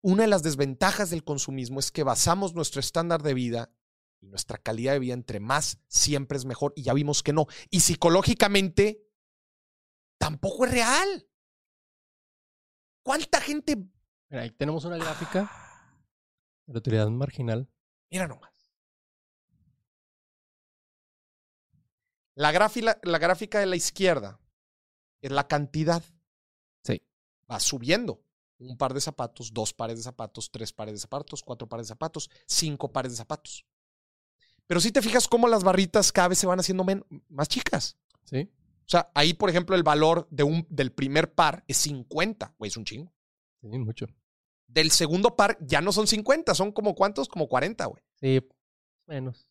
[0.00, 3.72] una de las desventajas del consumismo es que basamos nuestro estándar de vida
[4.20, 7.46] y nuestra calidad de vida entre más siempre es mejor y ya vimos que no.
[7.70, 9.08] Y psicológicamente
[10.18, 11.28] tampoco es real.
[13.02, 13.76] ¿Cuánta gente...
[14.28, 15.50] Mira, ahí tenemos una gráfica
[16.66, 17.68] de la utilidad marginal.
[18.10, 18.52] Mira nomás.
[22.34, 24.38] La, gráfica, la gráfica de la izquierda
[25.22, 26.04] es la cantidad.
[27.50, 28.22] Va subiendo.
[28.58, 31.92] Un par de zapatos, dos pares de zapatos, tres pares de zapatos, cuatro pares de
[31.92, 33.64] zapatos, cinco pares de zapatos.
[34.66, 36.84] Pero si te fijas cómo las barritas cada vez se van haciendo
[37.28, 37.96] más chicas.
[38.24, 38.50] Sí.
[38.80, 42.54] O sea, ahí, por ejemplo, el valor de un, del primer par es 50.
[42.58, 43.12] Güey, es un chingo.
[43.60, 44.06] Sí, mucho.
[44.66, 47.28] Del segundo par ya no son 50, son como cuántos?
[47.28, 48.02] Como 40, güey.
[48.20, 48.46] Sí.
[49.06, 49.48] Menos.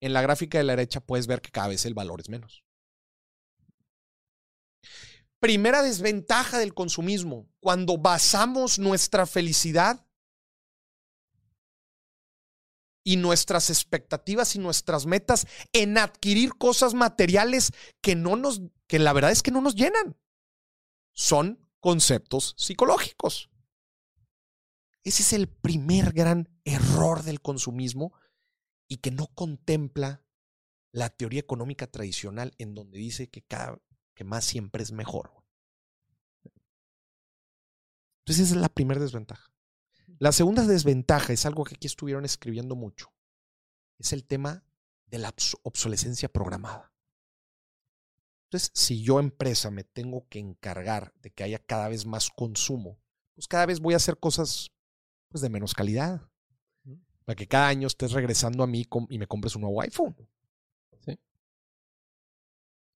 [0.00, 2.64] En la gráfica de la derecha puedes ver que cada vez el valor es menos.
[5.40, 10.06] Primera desventaja del consumismo, cuando basamos nuestra felicidad
[13.02, 17.72] y nuestras expectativas y nuestras metas en adquirir cosas materiales
[18.02, 20.16] que no nos que la verdad es que no nos llenan.
[21.12, 23.48] Son conceptos psicológicos.
[25.02, 28.12] Ese es el primer gran error del consumismo
[28.88, 30.22] y que no contempla
[30.92, 33.78] la teoría económica tradicional en donde dice que cada
[34.20, 35.32] que más siempre es mejor.
[38.18, 39.50] Entonces esa es la primera desventaja.
[40.18, 43.14] La segunda desventaja es algo que aquí estuvieron escribiendo mucho.
[43.98, 44.62] Es el tema
[45.06, 46.92] de la obs- obsolescencia programada.
[48.44, 53.00] Entonces, si yo empresa me tengo que encargar de que haya cada vez más consumo,
[53.34, 54.70] pues cada vez voy a hacer cosas
[55.30, 56.28] pues, de menos calidad.
[57.24, 60.14] Para que cada año estés regresando a mí y me compres un nuevo iPhone.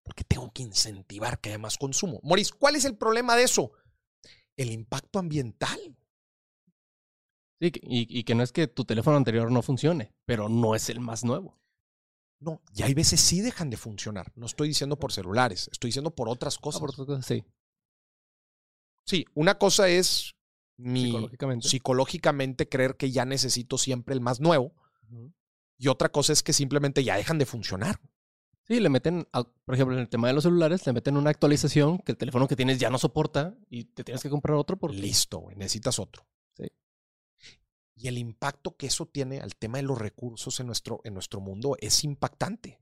[0.05, 2.21] Porque tengo que incentivar que haya más consumo.
[2.23, 3.73] Moris, ¿cuál es el problema de eso?
[4.57, 5.97] El impacto ambiental.
[7.61, 10.89] Sí, y, y que no es que tu teléfono anterior no funcione, pero no es
[10.91, 11.59] el más nuevo.
[12.41, 14.31] No, y hay veces sí dejan de funcionar.
[14.37, 16.81] No estoy diciendo por celulares, estoy diciendo por otras Ah, cosas.
[16.81, 17.45] por otras cosas, sí.
[19.07, 20.33] Sí, una cosa es
[20.77, 21.69] mi Psicológicamente.
[21.69, 24.75] psicológicamente creer que ya necesito siempre el más nuevo
[25.79, 28.01] y otra cosa es que simplemente ya dejan de funcionar.
[28.67, 31.31] Sí, le meten, a- por ejemplo, en el tema de los celulares, le meten una
[31.31, 34.79] actualización que el teléfono que tienes ya no soporta y te tienes que comprar otro
[34.79, 34.97] porque...
[34.97, 36.27] Listo, güey, necesitas otro.
[36.57, 36.67] Sí.
[37.97, 41.41] Y el impacto que eso tiene al tema de los recursos en nuestro, en nuestro
[41.41, 42.79] mundo es impactante.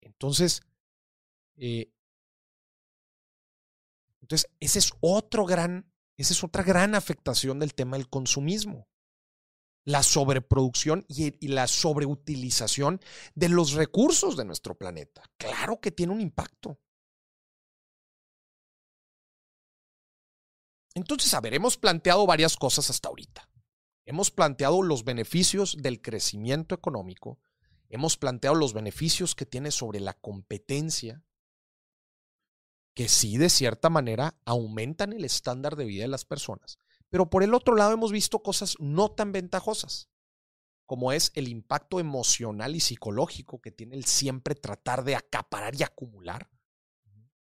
[0.00, 0.60] Entonces,
[1.56, 1.90] eh,
[4.20, 8.88] entonces, ese es otro gran, esa es otra gran afectación del tema del consumismo.
[9.88, 13.00] La sobreproducción y, la sobreutilización
[13.34, 15.22] de los recursos de nuestro planeta.
[15.38, 16.78] Claro que tiene un impacto.
[20.94, 23.48] Entonces, a ver, hemos planteado varias cosas hasta ahorita.
[24.04, 27.38] Hemos planteado los beneficios del crecimiento económico,
[27.88, 31.24] hemos planteado los beneficios que tiene sobre la competencia,
[32.92, 36.78] que sí, de cierta manera, aumentan el estándar de vida de las personas.
[37.10, 40.10] Pero por el otro lado hemos visto cosas no tan ventajosas,
[40.86, 45.82] como es el impacto emocional y psicológico que tiene el siempre tratar de acaparar y
[45.82, 46.50] acumular.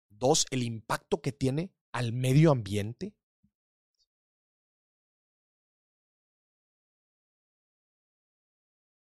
[0.09, 3.15] Dos, el impacto que tiene al medio ambiente.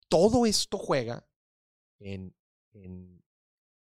[0.08, 1.28] Todo esto juega
[1.98, 2.34] en,
[2.72, 3.22] en,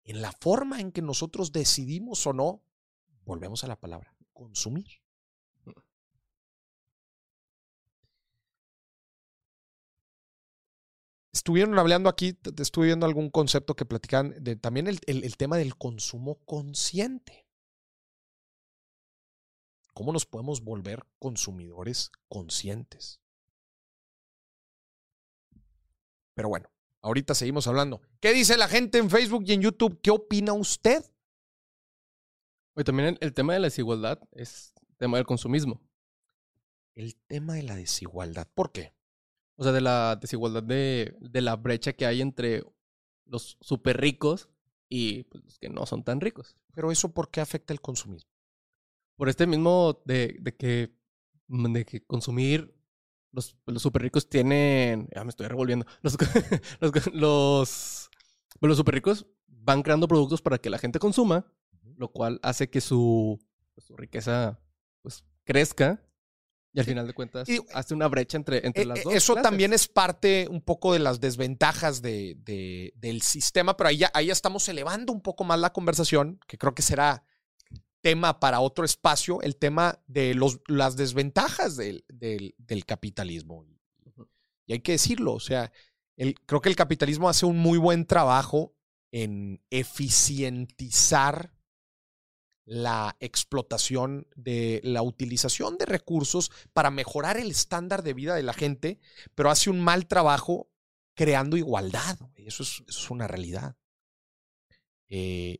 [0.04, 2.64] en la forma en que nosotros decidimos o no,
[3.26, 5.05] volvemos a la palabra, consumir.
[11.36, 15.58] Estuvieron hablando aquí, estuve viendo algún concepto que platican de también el, el, el tema
[15.58, 17.46] del consumo consciente.
[19.94, 23.20] ¿Cómo nos podemos volver consumidores conscientes?
[26.36, 26.72] Pero bueno,
[27.02, 28.02] ahorita seguimos hablando.
[28.22, 30.00] ¿Qué dice la gente en Facebook y en YouTube?
[30.02, 31.04] ¿Qué opina usted?
[32.76, 35.82] Oye, también el, el tema de la desigualdad es tema del consumismo.
[36.96, 38.48] El tema de la desigualdad.
[38.54, 38.96] ¿Por qué?
[39.58, 42.64] O sea, de la desigualdad de, de la brecha que hay entre
[43.26, 44.50] los súper ricos
[44.90, 46.56] y pues, los que no son tan ricos.
[46.74, 48.30] Pero eso, ¿por qué afecta el consumismo?
[49.16, 50.94] Por este mismo de, de que,
[51.48, 52.76] de que consumir
[53.32, 55.08] los, los super ricos tienen.
[55.14, 55.86] Ya me estoy revolviendo.
[56.02, 56.18] Los,
[56.80, 58.10] los, los,
[58.60, 61.46] pues, los super ricos van creando productos para que la gente consuma,
[61.98, 63.40] lo cual hace que su,
[63.74, 64.60] pues, su riqueza
[65.02, 66.02] pues, crezca.
[66.76, 69.14] Y al final de cuentas Y- hace una brecha entre, entre Eh, las eh, dos.
[69.14, 69.50] Eso clases.
[69.50, 74.12] también es parte un poco de las desventajas de, de- del sistema, pero ahí ya,
[74.14, 77.24] ahí ya estamos elevando un poco más la conversación, que creo que será
[78.02, 83.66] tema para otro espacio, el tema de los, las desventajas del, del- del capitalismo.
[84.68, 85.72] Y hay que decirlo, o sea,
[86.18, 88.76] el- creo que el capitalismo hace un muy buen trabajo
[89.12, 91.52] en eficientizar
[92.66, 98.54] la explotación de la utilización de recursos para mejorar el estándar de vida de la
[98.54, 99.00] gente,
[99.36, 100.70] pero hace un mal trabajo
[101.16, 102.18] creando igualdad.
[102.36, 103.78] Eso es, eso es una realidad.
[105.08, 105.60] Eh,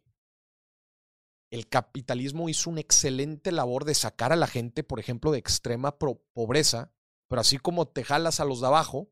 [1.52, 5.98] el capitalismo hizo una excelente labor de sacar a la gente, por ejemplo, de extrema
[5.98, 6.92] pobreza,
[7.28, 9.12] pero así como te jalas a los de abajo,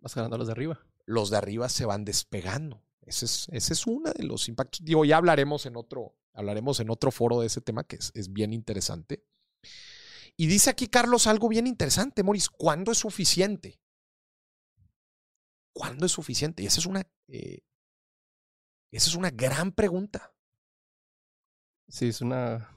[0.00, 0.80] Vas ganando a los de arriba.
[1.06, 2.82] los de arriba se van despegando.
[3.02, 4.84] Ese es, ese es uno de los impactos.
[4.84, 8.32] Digo, ya hablaremos en otro, hablaremos en otro foro de ese tema que es, es
[8.32, 9.24] bien interesante.
[10.36, 12.48] Y dice aquí Carlos algo bien interesante, Moris.
[12.48, 13.80] ¿Cuándo es suficiente?
[15.72, 16.62] ¿Cuándo es suficiente?
[16.62, 17.60] Y esa es una, eh,
[18.90, 20.34] esa es una gran pregunta.
[21.88, 22.68] Sí, es una.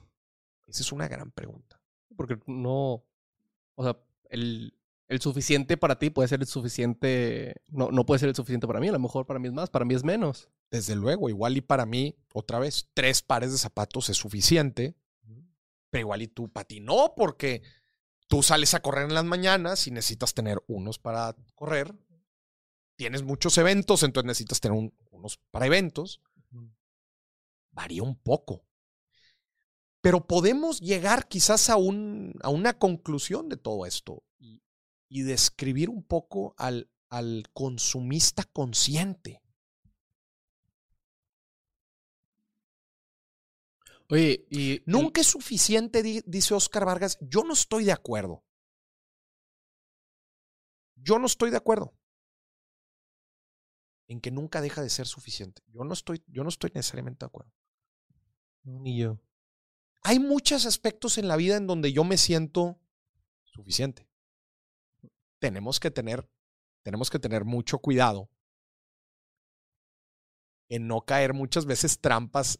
[0.66, 1.80] Esa es una gran pregunta.
[2.16, 3.04] Porque no.
[3.74, 3.98] O sea,
[4.30, 4.74] el,
[5.08, 7.62] el suficiente para ti puede ser el suficiente.
[7.68, 8.88] No, no puede ser el suficiente para mí.
[8.88, 10.50] A lo mejor para mí es más, para mí es menos.
[10.70, 14.96] Desde luego, igual y para mí, otra vez, tres pares de zapatos es suficiente,
[15.90, 17.62] pero igual y tú para ti no, porque
[18.28, 21.94] tú sales a correr en las mañanas y necesitas tener unos para correr.
[22.96, 26.20] Tienes muchos eventos, entonces necesitas tener un- unos para eventos.
[27.70, 28.64] Varía un poco.
[30.00, 34.62] Pero podemos llegar quizás a, un, a una conclusión de todo esto y,
[35.08, 39.42] y describir un poco al, al consumista consciente.
[44.08, 44.72] Oye, y.
[44.72, 47.18] el- Nunca es suficiente, di- dice Oscar Vargas.
[47.20, 48.44] Yo no estoy de acuerdo.
[50.96, 51.94] Yo no estoy de acuerdo
[54.08, 55.62] en que nunca deja de ser suficiente.
[55.68, 57.52] Yo no estoy, yo no estoy necesariamente de acuerdo.
[58.64, 59.20] Ni yo.
[60.02, 62.80] Hay muchos aspectos en la vida en donde yo me siento
[63.44, 64.08] suficiente.
[65.40, 66.28] Tenemos que tener,
[66.82, 68.30] tenemos que tener mucho cuidado
[70.68, 72.58] en no caer muchas veces trampas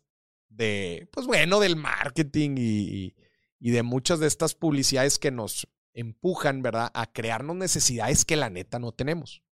[0.57, 3.14] de, pues bueno, del marketing y,
[3.59, 8.50] y de muchas de estas publicidades que nos empujan, ¿verdad?, a crearnos necesidades que la
[8.50, 9.42] neta no tenemos.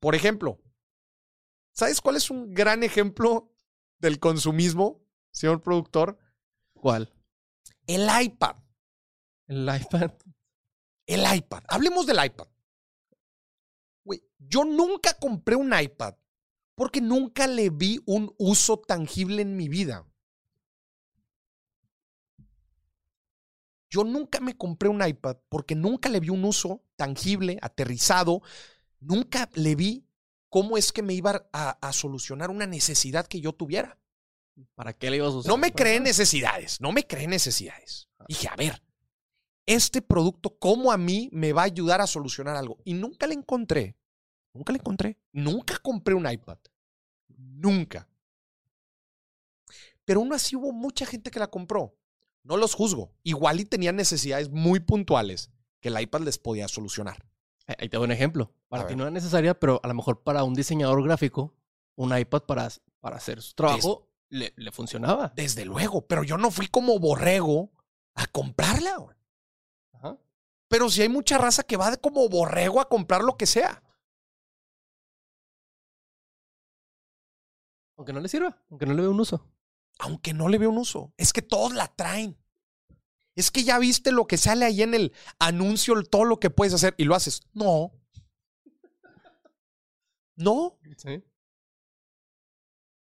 [0.00, 0.60] Por ejemplo,
[1.72, 3.52] ¿sabes cuál es un gran ejemplo
[3.98, 6.18] del consumismo, señor productor?
[6.74, 7.12] ¿Cuál?
[7.86, 8.56] El iPad.
[9.48, 10.12] El iPad.
[11.06, 11.64] El iPad.
[11.68, 12.46] Hablemos del iPad.
[14.38, 16.14] Yo nunca compré un iPad
[16.74, 20.06] porque nunca le vi un uso tangible en mi vida.
[23.90, 28.42] Yo nunca me compré un iPad porque nunca le vi un uso tangible, aterrizado.
[29.00, 30.06] Nunca le vi
[30.50, 33.98] cómo es que me iba a, a solucionar una necesidad que yo tuviera.
[34.74, 35.50] ¿Para qué le ibas a usar?
[35.50, 38.08] No me creé necesidades, no me creé necesidades.
[38.28, 38.82] Dije, a ver,
[39.66, 42.78] este producto, ¿cómo a mí me va a ayudar a solucionar algo?
[42.84, 43.96] Y nunca le encontré.
[44.52, 45.18] Nunca le encontré.
[45.32, 46.58] Nunca compré un iPad.
[47.28, 48.08] Nunca.
[50.04, 51.94] Pero aún así hubo mucha gente que la compró.
[52.42, 53.12] No los juzgo.
[53.22, 57.24] Igual y tenían necesidades muy puntuales que el iPad les podía solucionar.
[57.66, 58.54] Ahí te doy un ejemplo.
[58.68, 61.54] Para ti no es necesaria, pero a lo mejor para un diseñador gráfico,
[61.96, 62.68] un iPad para,
[63.00, 65.32] para hacer su trabajo le, le funcionaba.
[65.36, 67.70] Desde luego, pero yo no fui como borrego
[68.14, 69.14] a comprarla.
[69.92, 70.16] Ajá.
[70.68, 73.82] Pero si hay mucha raza que va de como borrego a comprar lo que sea.
[77.98, 79.44] Aunque no le sirva, aunque no le vea un uso.
[79.98, 81.12] aunque no le veo un uso.
[81.16, 82.38] Es que todos la traen.
[83.34, 86.72] Es que ya viste lo que sale ahí en el anuncio, todo lo que puedes
[86.74, 87.42] hacer y lo haces.
[87.52, 87.92] No.
[90.36, 90.78] No.
[90.96, 91.24] Sí.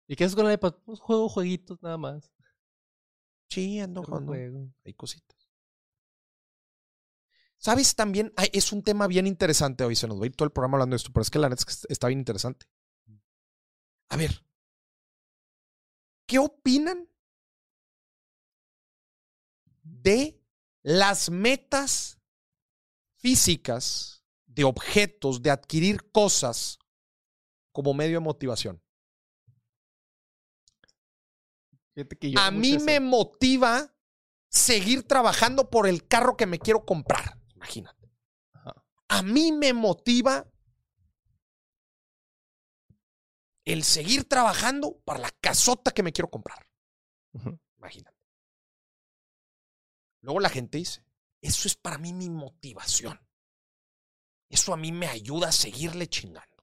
[0.06, 0.74] ¿Y qué haces con el iPad?
[0.84, 2.32] Pues juego jueguitos nada más.
[3.50, 4.32] Sí, ando jugando.
[4.32, 4.72] juego.
[4.84, 5.50] Hay cositas.
[7.56, 8.32] ¿Sabes también?
[8.36, 9.96] Ay, es un tema bien interesante hoy.
[9.96, 11.48] Se nos va a ir todo el programa hablando de esto, pero es que la
[11.48, 12.66] neta es que está bien interesante.
[14.10, 14.44] A ver.
[16.26, 17.08] ¿Qué opinan
[19.82, 20.40] de
[20.82, 22.18] las metas
[23.16, 26.78] físicas de objetos, de adquirir cosas
[27.72, 28.82] como medio de motivación?
[32.38, 33.94] A mí me motiva
[34.48, 37.38] seguir trabajando por el carro que me quiero comprar.
[37.54, 38.10] Imagínate.
[39.08, 40.50] A mí me motiva
[43.64, 46.66] el seguir trabajando para la casota que me quiero comprar.
[47.78, 48.16] Imagínate.
[50.22, 51.04] Luego la gente dice,
[51.42, 53.20] eso es para mí mi motivación.
[54.48, 56.56] Eso a mí me ayuda a seguirle chingando.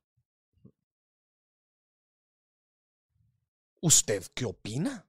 [3.81, 5.07] ¿Usted qué opina?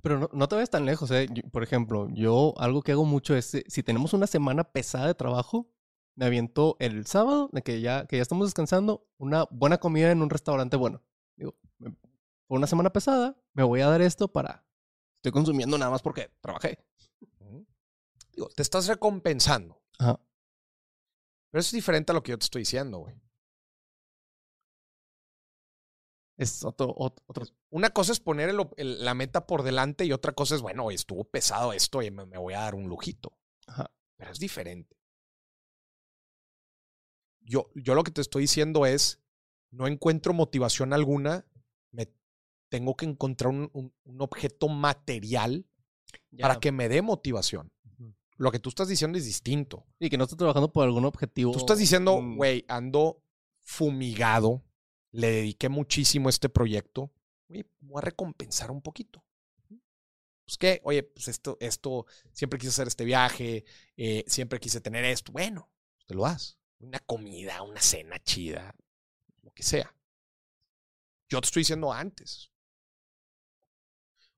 [0.00, 1.26] Pero no, no te vayas tan lejos, ¿eh?
[1.30, 5.06] Yo- por ejemplo, yo algo que hago mucho es, eh, si tenemos una semana pesada
[5.06, 5.68] de trabajo,
[6.14, 10.22] me aviento el sábado, de que ya, que ya estamos descansando, una buena comida en
[10.22, 11.02] un restaurante bueno.
[11.36, 11.54] Digo,
[12.46, 14.64] por una semana pesada, me voy a dar esto para...
[15.16, 16.78] Estoy consumiendo nada más porque trabajé.
[18.32, 19.82] Digo, te estás recompensando.
[19.98, 20.20] Ajá.
[21.50, 23.14] Pero eso es diferente a lo que yo te estoy diciendo, güey.
[26.36, 30.12] Es otro, ot- otro, Una cosa es poner el- el- la meta por delante y
[30.12, 33.38] otra cosa es, bueno, estuvo pesado esto y me, me voy a dar un lujito.
[33.66, 33.90] Ajá.
[34.16, 34.96] Pero es diferente.
[37.40, 39.22] Yo, yo lo que te estoy diciendo es,
[39.70, 41.46] no encuentro motivación alguna,
[41.92, 42.08] me
[42.68, 45.66] tengo que encontrar un, un- un objeto material
[46.30, 46.42] ya.
[46.48, 47.70] para que me dé motivación.
[48.38, 49.86] Lo que tú estás diciendo es distinto.
[49.98, 51.52] Y que no estoy trabajando por algún objetivo.
[51.52, 53.22] Tú estás diciendo, mm, güey, ando
[53.62, 54.62] fumigado,
[55.12, 57.10] le dediqué muchísimo a este proyecto,
[57.48, 59.24] güey, voy a recompensar un poquito.
[60.44, 63.64] Pues que, oye, pues esto, esto, siempre quise hacer este viaje,
[63.96, 65.32] eh, siempre quise tener esto.
[65.32, 65.68] Bueno,
[66.06, 66.58] te lo das.
[66.78, 68.74] Una comida, una cena chida,
[69.56, 69.92] que sea.
[71.28, 72.52] Yo te estoy diciendo antes.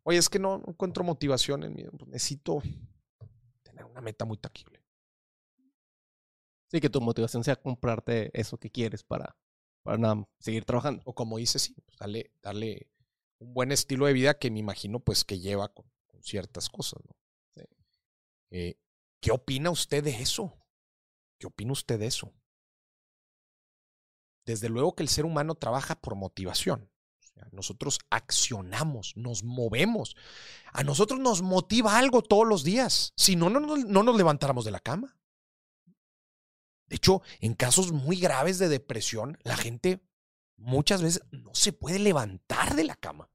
[0.05, 1.85] Oye, es que no, no encuentro motivación en mí.
[1.85, 2.62] pues necesito
[3.62, 4.83] tener una meta muy tangible.
[6.71, 9.37] Sí, que tu motivación sea comprarte eso que quieres para,
[9.83, 11.03] para nada, seguir trabajando.
[11.05, 12.91] O como dices, sí, pues darle, darle
[13.39, 17.03] un buen estilo de vida que me imagino pues que lleva con, con ciertas cosas,
[17.05, 17.16] ¿no?
[17.57, 17.64] Sí.
[18.51, 18.79] Eh,
[19.21, 20.57] ¿Qué opina usted de eso?
[21.39, 22.33] ¿Qué opina usted de eso?
[24.49, 26.90] Desde luego que el ser humano trabaja por motivación.
[27.53, 30.16] Nosotros accionamos, nos movemos.
[30.72, 33.12] A nosotros nos motiva algo todos los días.
[33.14, 35.18] Si no, no, no nos levantáramos de la cama.
[36.86, 40.01] De hecho, en casos muy graves de depresión, la gente
[40.57, 43.30] muchas veces no se puede levantar de la cama.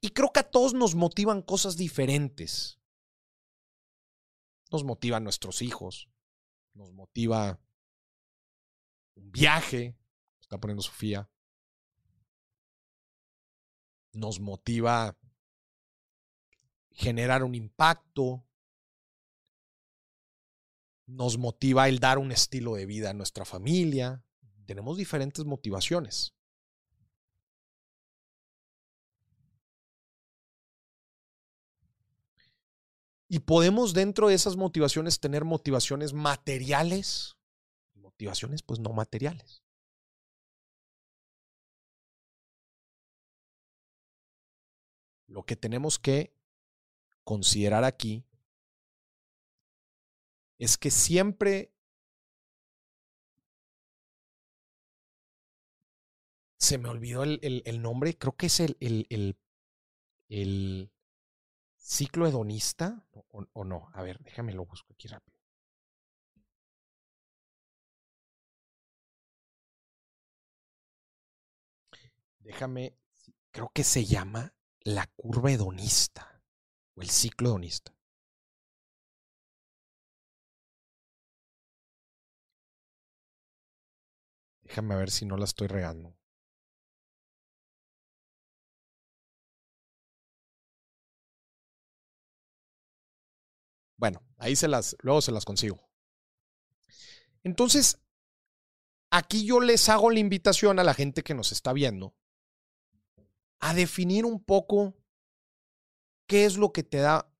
[0.00, 2.80] Y creo que a todos nos motivan cosas diferentes.
[4.72, 6.08] Nos motivan nuestros hijos,
[6.74, 7.60] nos motiva
[9.14, 9.96] un viaje,
[10.40, 11.30] está poniendo Sofía,
[14.12, 15.16] nos motiva
[16.90, 18.46] generar un impacto,
[21.06, 24.24] nos motiva el dar un estilo de vida a nuestra familia.
[24.66, 26.33] Tenemos diferentes motivaciones.
[33.34, 37.36] Y podemos dentro de esas motivaciones tener motivaciones materiales
[37.96, 39.64] motivaciones pues no materiales.
[45.26, 46.32] Lo que tenemos que
[47.24, 48.24] considerar aquí
[50.60, 51.74] es que siempre
[56.56, 58.76] se me olvidó el, el, nombre, creo que es el,
[60.28, 60.93] el
[61.84, 63.90] ciclo hedonista o, no.
[63.92, 65.38] A ver, déjame lo busco aquí rápido.
[72.40, 72.96] Déjame,
[73.50, 76.42] creo que se llama la curva hedonista
[76.94, 77.94] o el ciclo hedonista.
[84.62, 86.16] Déjame ver si no la estoy regando.
[93.96, 95.88] Bueno, ahí se las, luego se las consigo.
[97.42, 98.00] Entonces,
[99.10, 102.14] aquí yo les hago la invitación a la gente que nos está viendo
[103.60, 104.94] a definir un poco
[106.26, 107.30] qué es lo que te da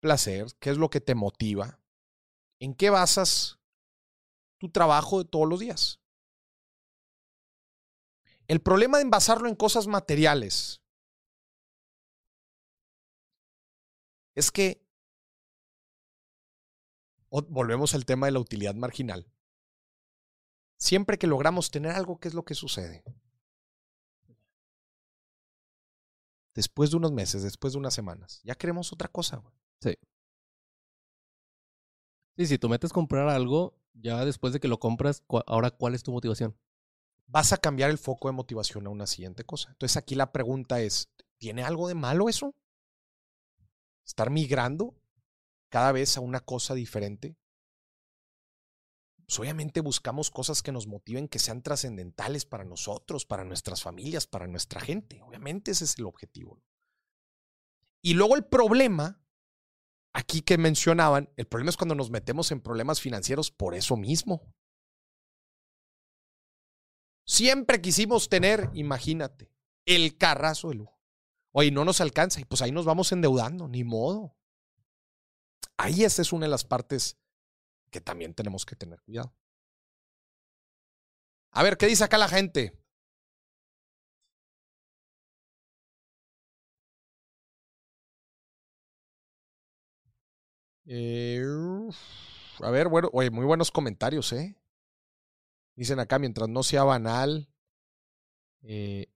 [0.00, 1.80] placer, qué es lo que te motiva,
[2.58, 3.60] en qué basas
[4.58, 6.00] tu trabajo de todos los días.
[8.48, 10.82] El problema de envasarlo en cosas materiales
[14.34, 14.81] es que
[17.40, 19.26] volvemos al tema de la utilidad marginal.
[20.76, 23.02] Siempre que logramos tener algo, ¿qué es lo que sucede?
[26.54, 29.36] Después de unos meses, después de unas semanas, ya queremos otra cosa.
[29.36, 29.54] Güey.
[29.80, 29.94] Sí.
[32.36, 36.02] Sí, si tú metes comprar algo, ya después de que lo compras, ahora ¿cuál es
[36.02, 36.58] tu motivación?
[37.26, 39.70] Vas a cambiar el foco de motivación a una siguiente cosa.
[39.70, 42.54] Entonces aquí la pregunta es, ¿tiene algo de malo eso?
[44.04, 44.94] ¿Estar migrando
[45.72, 47.34] cada vez a una cosa diferente?
[49.24, 54.26] Pues obviamente buscamos cosas que nos motiven, que sean trascendentales para nosotros, para nuestras familias,
[54.26, 55.22] para nuestra gente.
[55.22, 56.62] Obviamente ese es el objetivo.
[58.02, 59.24] Y luego el problema,
[60.12, 64.52] aquí que mencionaban, el problema es cuando nos metemos en problemas financieros por eso mismo.
[67.24, 69.50] Siempre quisimos tener, imagínate,
[69.86, 71.00] el carrazo de lujo.
[71.52, 74.36] Oye, no nos alcanza y pues ahí nos vamos endeudando, ni modo.
[75.76, 77.18] Ahí esa es una de las partes
[77.90, 79.34] que también tenemos que tener cuidado.
[81.52, 82.72] A ver, ¿qué dice acá la gente?
[90.84, 91.42] Eh,
[92.60, 94.56] a ver, bueno, oye, muy buenos comentarios, ¿eh?
[95.76, 97.48] Dicen acá, mientras no sea banal.
[98.62, 99.06] Eh,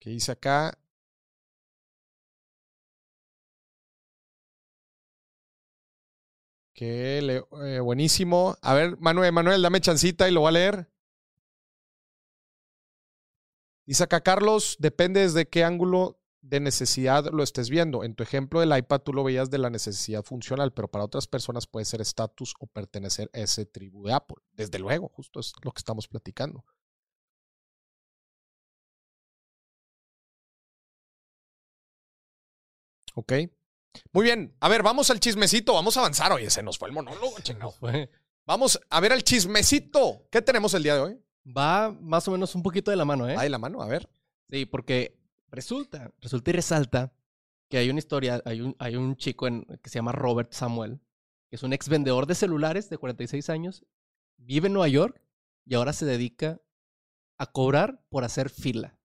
[0.00, 0.78] ¿Qué dice acá?
[6.78, 8.56] Que eh, buenísimo.
[8.62, 10.88] A ver, Manuel, Manuel, dame chancita y lo voy a leer.
[13.84, 18.04] Dice acá Carlos, depende desde qué ángulo de necesidad lo estés viendo.
[18.04, 21.26] En tu ejemplo del iPad tú lo veías de la necesidad funcional, pero para otras
[21.26, 24.36] personas puede ser estatus o pertenecer a ese tribu de Apple.
[24.52, 26.64] Desde luego, justo es lo que estamos platicando.
[33.14, 33.32] Ok.
[34.12, 34.54] Muy bien.
[34.60, 35.74] A ver, vamos al chismecito.
[35.74, 36.32] Vamos a avanzar.
[36.32, 37.74] Oye, se nos fue el monólogo, chingado.
[38.46, 40.26] Vamos a ver al chismecito.
[40.30, 41.20] ¿Qué tenemos el día de hoy?
[41.46, 43.34] Va más o menos un poquito de la mano, ¿eh?
[43.34, 44.08] Va de la mano, a ver.
[44.50, 45.18] Sí, porque
[45.50, 47.12] resulta, resulta y resalta
[47.68, 51.00] que hay una historia, hay un, hay un chico en, que se llama Robert Samuel,
[51.50, 53.84] que es un ex vendedor de celulares de 46 años,
[54.36, 55.20] vive en Nueva York
[55.66, 56.60] y ahora se dedica
[57.36, 58.98] a cobrar por hacer fila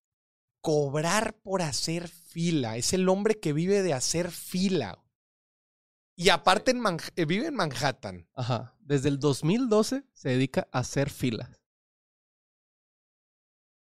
[0.63, 2.22] cobrar por hacer fila.
[2.35, 5.03] Es el hombre que vive de hacer fila.
[6.15, 6.81] Y aparte en
[7.15, 8.27] eh, vive en Manhattan.
[8.33, 8.75] Ajá.
[8.79, 11.49] Desde el 2012 se dedica a hacer filas.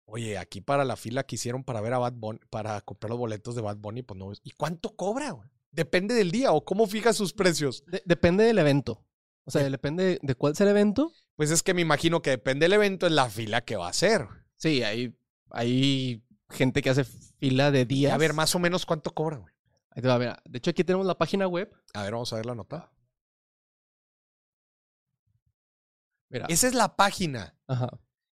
[0.05, 3.19] Oye, aquí para la fila que hicieron para ver a Bad Bunny, para comprar los
[3.19, 4.33] boletos de Bad Bunny, pues no.
[4.43, 5.37] ¿Y cuánto cobra?
[5.71, 7.85] Depende del día o cómo fija sus precios.
[8.05, 9.05] depende del evento.
[9.45, 11.13] O sea, depende de cuál es el evento.
[11.37, 13.93] Pues es que me imagino que depende del evento en la fila que va a
[13.93, 14.27] ser.
[14.57, 15.17] Sí, ahí,
[15.51, 18.13] ahí gente que hace fila de días.
[18.13, 19.55] A ver, más o menos cuánto cobra, güey.
[19.91, 20.43] Ahí te va, mira.
[20.45, 21.73] De hecho, aquí tenemos la página web.
[21.95, 22.93] A ver, vamos a ver la nota.
[26.29, 26.47] Mira.
[26.49, 27.57] Esa es la página.
[27.67, 27.91] Ajá.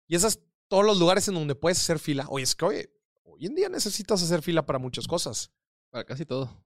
[0.07, 2.25] Y esas todos los lugares en donde puedes hacer fila.
[2.29, 2.93] Oye, es que oye,
[3.23, 5.51] hoy en día necesitas hacer fila para muchas cosas.
[5.89, 6.65] Para casi todo.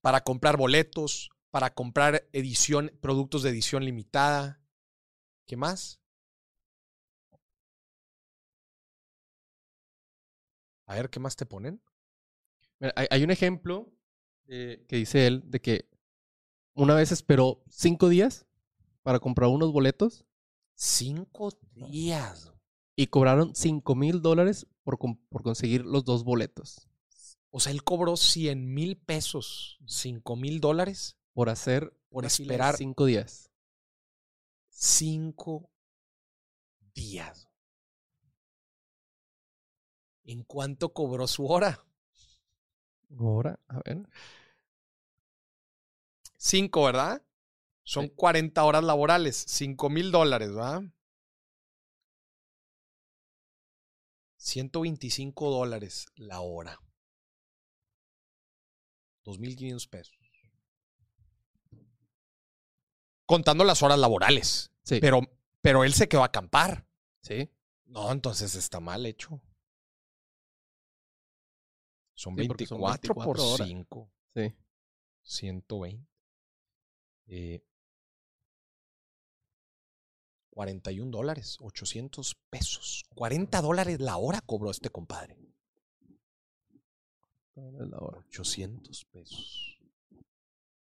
[0.00, 4.60] Para comprar boletos, para comprar edición, productos de edición limitada.
[5.46, 5.97] ¿Qué más?
[10.88, 11.80] A ver, ¿qué más te ponen?
[12.80, 13.92] Mira, hay, hay un ejemplo
[14.46, 15.88] eh, que dice él de que
[16.74, 18.46] una vez esperó cinco días
[19.02, 20.24] para comprar unos boletos
[20.74, 22.52] Cinco días.
[22.96, 26.88] y cobraron cinco mil dólares por, por conseguir los dos boletos.
[27.50, 33.06] O sea, él cobró 100 mil pesos, 5 mil dólares Por hacer por esperar cinco
[33.06, 33.50] días.
[34.68, 35.70] cinco
[36.94, 37.47] días.
[40.28, 41.82] ¿En cuánto cobró su hora?
[43.18, 44.06] Ahora, a ver.
[46.36, 47.22] Cinco, ¿verdad?
[47.82, 48.12] Son Sí.
[48.14, 50.82] 40 horas laborales, 5 mil dólares, ¿verdad?
[54.36, 56.78] 125 dólares la hora.
[59.24, 60.18] 2.500 pesos.
[63.24, 64.70] Contando las horas laborales.
[64.84, 64.98] Sí.
[65.00, 65.22] Pero,
[65.62, 66.86] pero él se quedó a acampar.
[67.22, 67.50] sí.
[67.86, 69.40] No, entonces está mal hecho.
[72.18, 73.68] Son Sí, porque son 24, por 24 horas.
[73.68, 74.10] 5.
[74.34, 74.54] Sí.
[75.22, 76.04] 120.
[77.28, 77.62] Eh,
[80.50, 83.04] 41 dólares, 800 pesos.
[83.14, 85.38] 40 dólares la hora cobró este compadre.
[87.54, 88.18] La hora.
[88.18, 89.78] 800 pesos.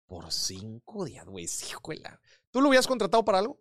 [0.06, 1.44] Por 5 días, güey.
[1.44, 2.02] híjole.
[2.50, 3.60] ¿Tú lo hubieras contratado para algo?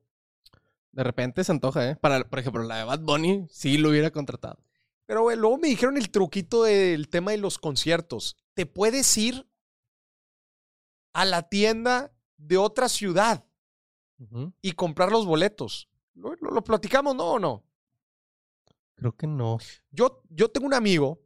[0.93, 1.97] De repente se antoja, ¿eh?
[1.97, 4.63] Para, por ejemplo, la de Bad Bunny, sí lo hubiera contratado.
[5.09, 8.37] Pero güey, luego me dijeron el truquito del tema de los conciertos.
[8.53, 9.49] Te puedes ir
[11.13, 13.43] a la tienda de otra ciudad
[14.61, 15.89] y comprar los boletos.
[16.13, 17.65] ¿Lo, lo- lo platicamos, no o no?
[18.93, 19.57] Creo que no.
[19.89, 21.19] Yo, yo tengo un amigo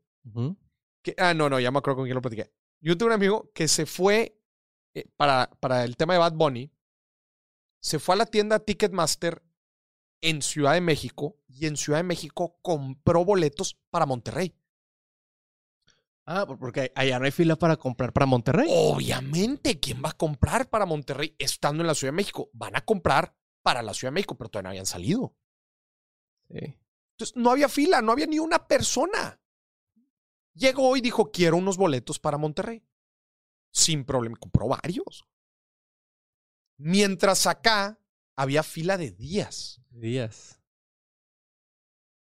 [1.01, 1.13] que.
[1.17, 2.53] Ah, no, no, ya me acuerdo con quién lo platiqué.
[2.79, 4.39] Yo tengo un amigo que se fue
[4.93, 6.71] eh, para, para el tema de Bad Bunny.
[7.81, 9.43] Se fue a la tienda Ticketmaster
[10.23, 14.55] en Ciudad de México y en Ciudad de México compró boletos para Monterrey.
[16.25, 18.67] Ah, por- porque allá no hay fila para comprar para Monterrey.
[18.69, 22.49] Obviamente, ¿quién va a comprar para Monterrey estando en la Ciudad de México?
[22.53, 25.35] Van a comprar para la Ciudad de México, pero todavía no habían salido.
[26.47, 26.79] Sí.
[27.17, 29.41] Entonces, no había fila, no había ni una persona.
[30.53, 32.81] Llegó y dijo, quiero unos boletos para Monterrey.
[33.71, 35.25] Sin problema, compró varios.
[36.77, 37.99] Mientras acá
[38.37, 39.82] había fila de días.
[39.93, 40.59] Días.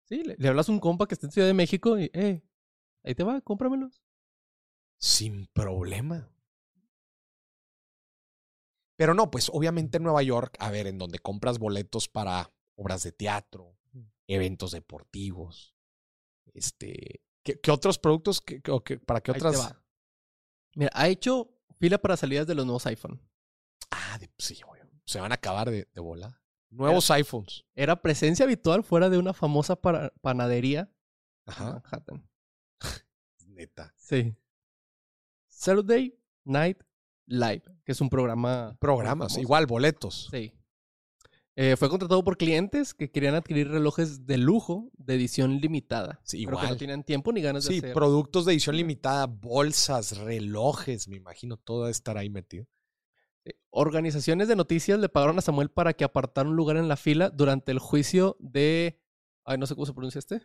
[0.04, 2.42] Sí, le, le hablas a un compa que está en Ciudad de México y, eh,
[3.04, 4.02] ahí te va, cómpramelos.
[4.98, 6.30] Sin problema.
[8.96, 13.02] Pero no, pues obviamente en Nueva York, a ver, en donde compras boletos para obras
[13.02, 13.76] de teatro,
[14.26, 15.74] eventos deportivos,
[16.54, 18.40] este, ¿qué, qué otros productos?
[18.40, 19.60] ¿Qué- qué- o qué- ¿Para qué Ahí te otras?
[19.60, 19.84] va.
[20.74, 23.20] Mira, ha hecho fila para salidas de los nuevos iPhone.
[23.90, 26.40] Ah, de- sí, güey, se van a acabar de, de bola.
[26.70, 27.64] Nuevos iPhones.
[27.74, 30.90] Era presencia habitual fuera de una famosa para- panadería
[31.46, 31.64] en.
[31.64, 32.28] Manhattan.
[33.46, 33.92] Neta.
[33.96, 34.36] Sí.
[35.48, 36.14] Saturday
[36.44, 36.78] Night
[37.26, 38.76] Live, que es un programa.
[38.80, 40.28] Programas, igual, boletos.
[40.30, 40.52] Sí.
[41.56, 46.20] Eh, fue contratado por clientes que querían adquirir relojes de lujo de edición limitada.
[46.22, 46.78] Sí, Pero que no igual.
[46.78, 47.94] tenían tiempo ni ganas de Sí, hacer.
[47.94, 52.66] productos de edición limitada, bolsas, relojes, me imagino todo estar ahí metido.
[53.70, 57.30] Organizaciones de noticias le pagaron a Samuel para que apartara un lugar en la fila
[57.30, 59.00] durante el juicio de.
[59.44, 60.42] Ay, no sé cómo se pronuncia este.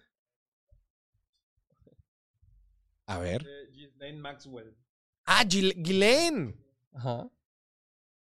[3.05, 3.45] A ver.
[3.71, 4.75] Ghislaine Maxwell.
[5.25, 6.55] Ah, Gil- Ghislaine.
[6.93, 7.29] Ajá.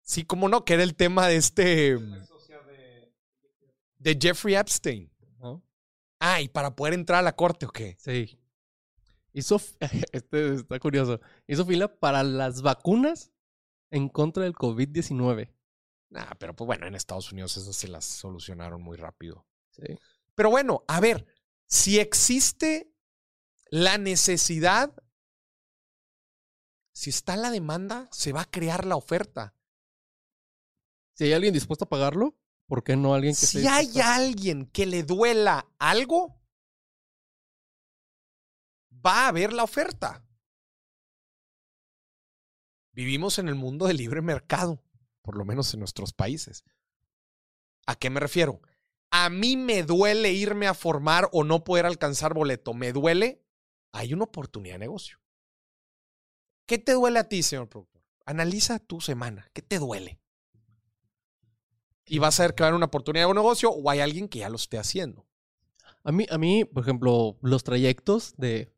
[0.02, 1.98] Sí, cómo no, que era el tema de este.
[2.26, 2.60] Socia
[4.00, 4.18] de.
[4.20, 5.12] Jeffrey Epstein.
[5.40, 5.62] Ajá.
[6.20, 7.96] Ah, y para poder entrar a la corte, ¿o qué?
[8.00, 8.40] Sí.
[9.34, 9.60] Hizo.
[10.12, 11.20] Este está curioso.
[11.48, 13.32] Hizo fila para las vacunas
[13.94, 15.54] en contra del COVID-19.
[16.10, 19.46] Nah, pero pues bueno, en Estados Unidos esas se las solucionaron muy rápido.
[19.70, 19.84] Sí.
[20.34, 21.28] Pero bueno, a ver,
[21.68, 22.92] si existe
[23.70, 24.94] la necesidad,
[26.92, 29.56] si está la demanda, se va a crear la oferta.
[31.14, 32.36] Si hay alguien dispuesto a pagarlo,
[32.66, 36.42] ¿por qué no alguien que Si hay alguien que le duela algo,
[39.06, 40.26] va a haber la oferta.
[42.94, 44.82] Vivimos en el mundo del libre mercado,
[45.22, 46.64] por lo menos en nuestros países.
[47.86, 48.62] ¿A qué me refiero?
[49.12, 52.74] A mí me duele irme a formar o no poder alcanzar boleto.
[52.74, 53.44] Me duele
[53.94, 55.20] hay una oportunidad de negocio.
[56.66, 58.04] ¿Qué te duele a ti, señor productor?
[58.26, 59.50] Analiza tu semana.
[59.54, 60.20] ¿Qué te duele?
[62.06, 64.00] Y vas a ver que va a haber una oportunidad de un negocio o hay
[64.00, 65.26] alguien que ya lo esté haciendo.
[66.04, 68.74] A mí, a mí, por ejemplo, los trayectos de,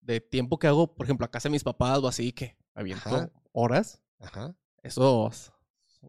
[0.00, 3.08] de tiempo que hago, por ejemplo, a casa de mis papás o así, que aviento
[3.08, 3.32] Ajá.
[3.52, 4.56] horas, Ajá.
[4.82, 5.30] eso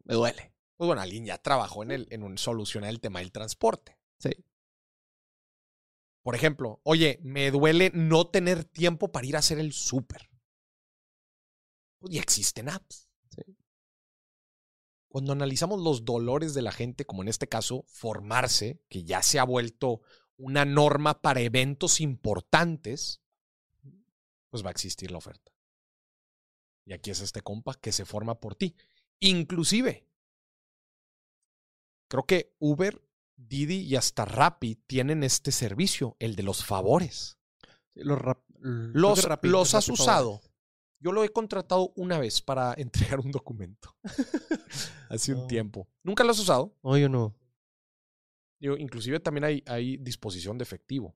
[0.05, 0.53] me duele.
[0.75, 3.97] Pues bueno, alguien ya trabajó en, el, en un, solucionar el tema del transporte.
[4.17, 4.31] Sí.
[6.23, 10.29] Por ejemplo, oye, me duele no tener tiempo para ir a hacer el súper.
[11.99, 13.09] Pues ya existen apps.
[13.29, 13.43] Sí.
[15.09, 19.37] Cuando analizamos los dolores de la gente, como en este caso, formarse, que ya se
[19.37, 20.01] ha vuelto
[20.37, 23.21] una norma para eventos importantes,
[24.49, 25.52] pues va a existir la oferta.
[26.85, 28.75] Y aquí es este compa que se forma por ti.
[29.19, 30.07] Inclusive,
[32.09, 33.01] creo que Uber,
[33.35, 37.37] Didi y hasta Rappi tienen este servicio, el de los favores.
[37.95, 40.31] Los, rap- Los, Rappi- los has Rappi usado.
[40.37, 40.51] favores.
[40.99, 43.95] Yo lo he contratado una vez para entregar un documento.
[45.09, 45.87] Hace un tiempo.
[46.03, 46.75] ¿Nunca lo has usado?
[46.83, 47.35] No, yo no.
[48.59, 51.15] Digo, inclusive también hay, hay disposición de efectivo.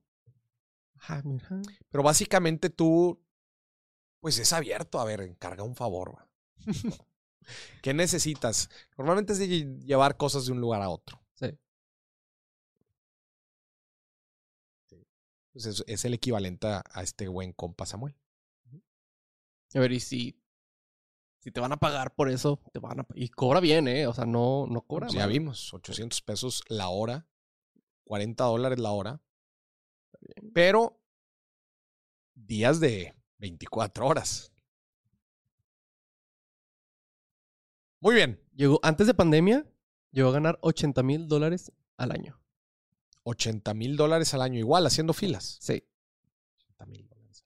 [1.08, 1.48] Ah, mira.
[1.90, 3.18] Pero básicamente tú,
[4.20, 5.00] pues es abierto.
[5.00, 6.28] A ver, encarga un favor.
[7.82, 8.68] ¿Qué necesitas?
[8.96, 9.48] Normalmente es de
[9.80, 11.20] llevar cosas de un lugar a otro.
[11.34, 11.46] Sí.
[15.52, 18.14] Pues es, es el equivalente a, a este buen compa Samuel.
[19.74, 20.40] A ver, y si,
[21.40, 24.06] si te van a pagar por eso, te van a y cobra bien, ¿eh?
[24.06, 25.28] O sea, no, no cobra Pues ya mal.
[25.28, 27.26] vimos, 800 pesos la hora,
[28.04, 29.22] 40 dólares la hora,
[30.52, 31.00] pero
[32.34, 34.52] días de 24 horas.
[38.00, 39.64] Muy bien, Llegó, antes de pandemia,
[40.10, 42.42] llegó a ganar 80 mil dólares al año.
[43.22, 45.58] 80 mil dólares al año, igual haciendo filas.
[45.60, 45.84] Sí.
[46.56, 47.44] 80 mil dólares.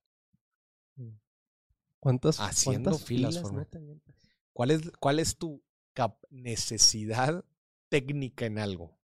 [2.01, 3.67] ¿Cuántas, Haciendo cuántas filas, filas, no?
[4.55, 5.63] ¿Cuál es, cuál es tu
[6.31, 7.45] necesidad
[7.91, 8.99] técnica en algo?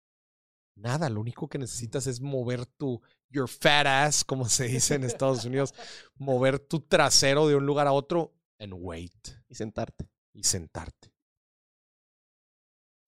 [0.76, 5.04] Nada, lo único que necesitas es mover tu your fat ass, como se dice en
[5.04, 5.74] Estados Unidos,
[6.16, 10.08] mover tu trasero de un lugar a otro and wait Y sentarte.
[10.32, 11.12] y sentarte.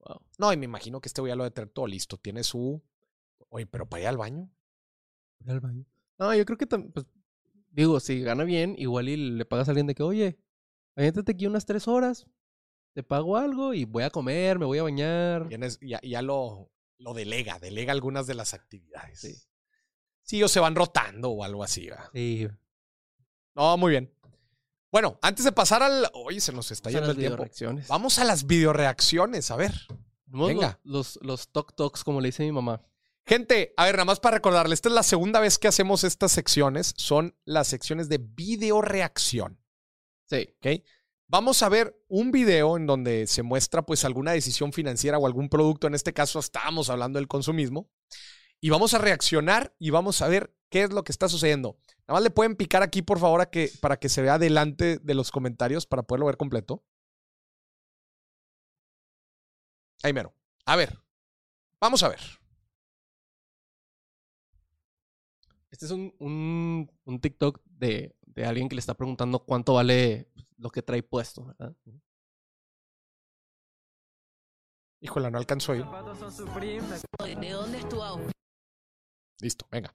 [0.00, 0.20] Wow.
[0.38, 2.16] No, y me imagino que este güey ya lo debe tener todo listo.
[2.16, 2.82] Tiene su.
[3.50, 4.50] Oye, pero para ir al baño.
[5.40, 5.84] Ir al baño.
[6.18, 7.06] No, yo creo que pues,
[7.70, 10.38] digo, si gana bien, igual y le pagas a alguien de que, oye,
[10.96, 12.26] aviéntate aquí unas tres horas,
[12.94, 15.48] te pago algo y voy a comer, me voy a bañar.
[15.48, 19.20] Tienes- ya, ya lo, lo delega, delega algunas de las actividades.
[19.20, 19.34] Sí.
[20.30, 21.88] Sí, o se van rotando o algo así.
[22.14, 22.46] Sí.
[23.56, 24.14] No, muy bien.
[24.92, 26.08] Bueno, antes de pasar al.
[26.14, 27.44] Oye, se nos está yendo el tiempo.
[27.88, 29.74] Vamos a las videoreacciones, a ver.
[30.26, 30.78] Venga.
[30.84, 32.80] Los, los, los talk talks, como le dice mi mamá.
[33.26, 36.30] Gente, a ver, nada más para recordarles, esta es la segunda vez que hacemos estas
[36.30, 36.94] secciones.
[36.96, 39.58] Son las secciones de videoreacción.
[40.26, 40.48] Sí.
[40.58, 40.84] ¿ok?
[41.26, 45.48] Vamos a ver un video en donde se muestra pues alguna decisión financiera o algún
[45.48, 45.88] producto.
[45.88, 47.90] En este caso estábamos hablando del consumismo.
[48.60, 51.78] Y vamos a reaccionar y vamos a ver qué es lo que está sucediendo.
[52.06, 54.98] Nada más le pueden picar aquí, por favor, a que, para que se vea delante
[54.98, 56.84] de los comentarios para poderlo ver completo.
[60.02, 60.34] Ahí mero.
[60.66, 60.98] A ver.
[61.80, 62.20] Vamos a ver.
[65.70, 70.30] Este es un, un, un TikTok de, de alguien que le está preguntando cuánto vale
[70.58, 71.46] lo que trae puesto.
[71.46, 71.74] ¿verdad?
[75.00, 75.80] Híjole, no alcanzó ahí.
[75.80, 76.86] zapatos son Supreme.
[77.40, 78.02] ¿De dónde es tu
[79.40, 79.94] Listo, venga.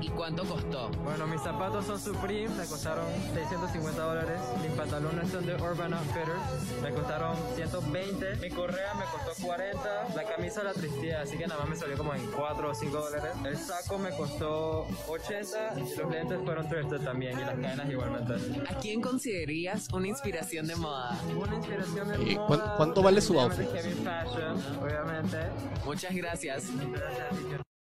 [0.00, 0.88] y cuánto costó?
[1.04, 4.40] Bueno, mis zapatos son Supreme, me costaron 650 dólares.
[4.62, 8.36] Mis pantalones son de Urban Outfitters, me costaron 120.
[8.36, 10.08] Mi correa me costó 40.
[10.16, 12.96] La camisa la tristeza, así que nada más me salió como en 4 o 5
[12.98, 13.32] dólares.
[13.44, 18.34] El saco me costó 80 y los lentes fueron thrifted también y las cadenas igualmente.
[18.68, 21.16] ¿A quién considerarías una inspiración de moda?
[21.36, 23.70] Una inspiración de ¿Y moda, cuán- cuánto vale su outfit?
[23.70, 25.38] Kevin Fashion, obviamente.
[25.84, 26.64] Muchas gracias.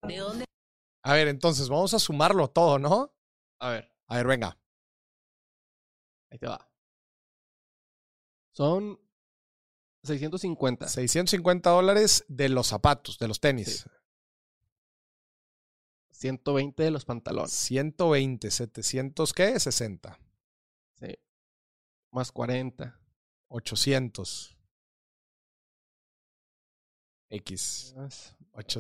[0.08, 0.46] ¿De dónde
[1.08, 3.16] A ver, entonces vamos a sumarlo todo, ¿no?
[3.60, 4.60] A ver, A ver, venga.
[6.30, 6.70] ahí te va.
[8.52, 9.00] Son
[10.04, 10.86] 650.
[10.90, 13.86] 650 dólares de los zapatos, de los tenis.
[13.86, 13.90] Sí.
[16.12, 17.54] 120 de los pantalones.
[17.54, 19.58] 120, 700, ¿qué?
[19.58, 20.20] 60.
[21.00, 21.18] Sí.
[22.12, 23.00] Más 40.
[23.48, 24.58] 800.
[27.30, 27.94] X.
[27.96, 28.80] Más, 8,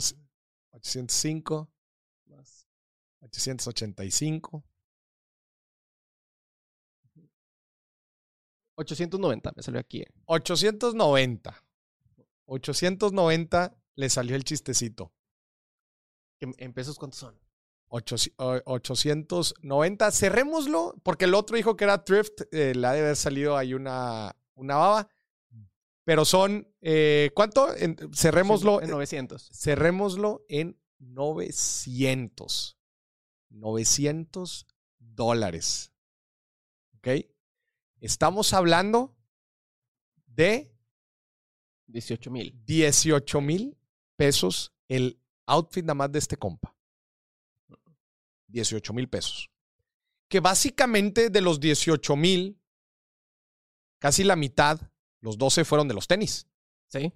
[0.71, 1.71] 805.
[3.31, 4.63] Más 885.
[8.75, 10.01] 890 me salió aquí.
[10.01, 10.07] eh.
[10.25, 11.63] 890.
[12.45, 15.11] 890 le salió el chistecito.
[16.39, 17.39] ¿En, pesos cuántos son?
[17.89, 20.11] Ocho- o- 890.
[20.11, 22.41] Cerrémoslo, porque el otro dijo que era thrift.
[22.51, 25.09] eh, le ha de haber salido ahí una, una baba.
[26.05, 27.75] Pero son, eh, ¿cuánto?
[27.75, 29.49] En- cerrémoslo, En 900.
[29.51, 32.76] cerrémoslo en 900.
[33.57, 34.67] 900
[34.99, 35.91] dólares.
[36.97, 37.07] ¿Ok?
[37.99, 39.15] Estamos hablando
[40.25, 40.73] de
[41.87, 42.59] 18 mil.
[42.65, 43.77] 18 mil
[44.15, 46.75] pesos el outfit nada más de este compa.
[48.47, 49.49] 18 mil pesos.
[50.29, 52.61] Que básicamente de los 18 mil,
[53.99, 54.79] casi la mitad,
[55.21, 56.47] los 12 fueron de los tenis.
[56.87, 57.13] Sí.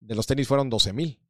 [0.00, 1.20] De los tenis fueron 12 mil.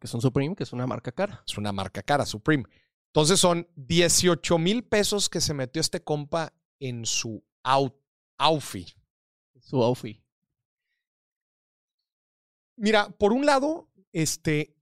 [0.00, 1.42] Que son Supreme, que es una marca cara.
[1.46, 2.64] Es una marca cara, Supreme.
[3.08, 7.94] Entonces son 18 mil pesos que se metió este compa en su out,
[8.38, 8.88] outfit.
[9.60, 10.22] Su outfit.
[12.76, 14.76] Mira, por un lado, este,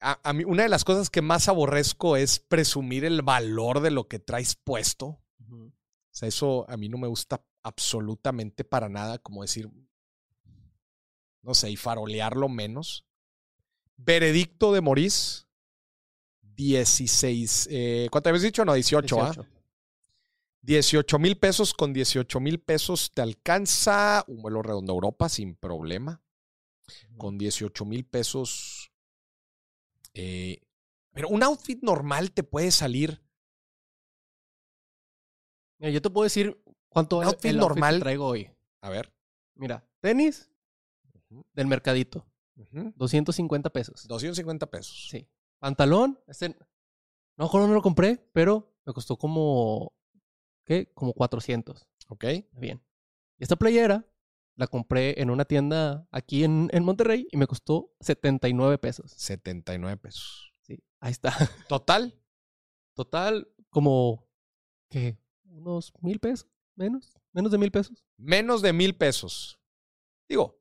[0.00, 3.90] a, a mí una de las cosas que más aborrezco es presumir el valor de
[3.90, 5.22] lo que traes puesto.
[5.48, 9.70] O sea, eso a mí no me gusta absolutamente para nada, como decir,
[11.42, 13.06] no sé, y farolearlo menos.
[13.96, 15.48] Veredicto de Morís,
[16.56, 18.64] 16, eh, ¿cuánto habías dicho?
[18.64, 19.32] No, 18, ¿ah?
[19.32, 19.48] 18.
[20.64, 25.56] 18 mil pesos con 18 mil pesos te alcanza un vuelo redondo a Europa sin
[25.56, 26.22] problema.
[27.16, 28.90] Con 18 mil pesos.
[30.14, 30.60] eh,
[31.14, 33.22] pero un outfit normal te puede salir.
[35.78, 37.94] Mira, yo te puedo decir cuánto vale outfit el outfit normal.
[37.96, 38.50] que traigo hoy.
[38.80, 39.12] A ver.
[39.54, 40.50] Mira, tenis
[41.54, 42.26] del mercadito,
[42.56, 44.06] ujú, 250 pesos.
[44.06, 45.08] 250 pesos.
[45.10, 45.26] Sí.
[45.62, 46.56] Pantalón, este,
[47.36, 49.92] no dónde lo compré, pero me costó como,
[50.64, 50.90] ¿qué?
[50.92, 51.86] Como 400.
[52.08, 52.24] Ok.
[52.50, 52.82] Bien.
[53.38, 54.04] Y esta playera
[54.56, 59.12] la compré en una tienda aquí en, en Monterrey y me costó 79 pesos.
[59.16, 60.52] 79 pesos.
[60.62, 61.32] Sí, ahí está.
[61.68, 62.20] Total.
[62.94, 64.26] Total, como,
[64.90, 65.16] ¿qué?
[65.44, 68.04] Unos mil pesos, menos, menos de mil pesos.
[68.16, 69.60] Menos de mil pesos.
[70.28, 70.60] Digo,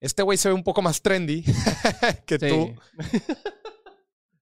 [0.00, 1.44] este güey se ve un poco más trendy
[2.26, 2.48] que Sí.
[2.48, 2.74] tú.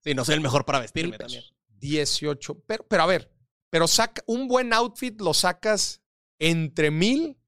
[0.03, 1.42] sí, no soy el mejor para vestirme también.
[1.42, 1.55] pesos.
[1.78, 2.61] 18.
[2.66, 3.32] Pero, pero a ver,
[3.70, 6.03] pero saca un buen outfit lo sacas
[6.38, 7.38] entre mil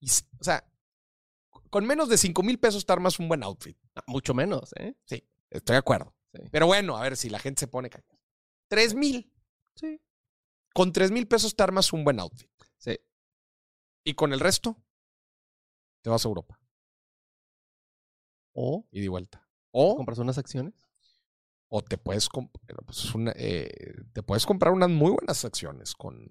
[0.00, 0.08] y,
[0.38, 0.66] o sea,
[1.70, 3.76] con menos de 5 mil pesos te armas un buen outfit.
[3.96, 4.94] Ah, Mucho menos, ¿eh?
[5.50, 6.14] Estoy de acuerdo.
[6.32, 6.40] Sí.
[6.50, 8.18] Pero bueno, a ver si la gente se pone cañón.
[8.68, 9.32] 3 mil.
[9.74, 10.00] Sí.
[10.72, 12.50] Con 3 mil pesos te armas un buen outfit.
[12.78, 12.98] Sí.
[14.04, 14.76] Y con el resto,
[16.02, 16.60] te vas a Europa
[18.52, 19.43] O y de vuelta.
[19.76, 20.72] O, compras unas acciones.
[21.68, 22.52] o te, puedes comp-
[22.86, 26.28] pues, una- eh, te puedes comprar unas muy buenas acciones con,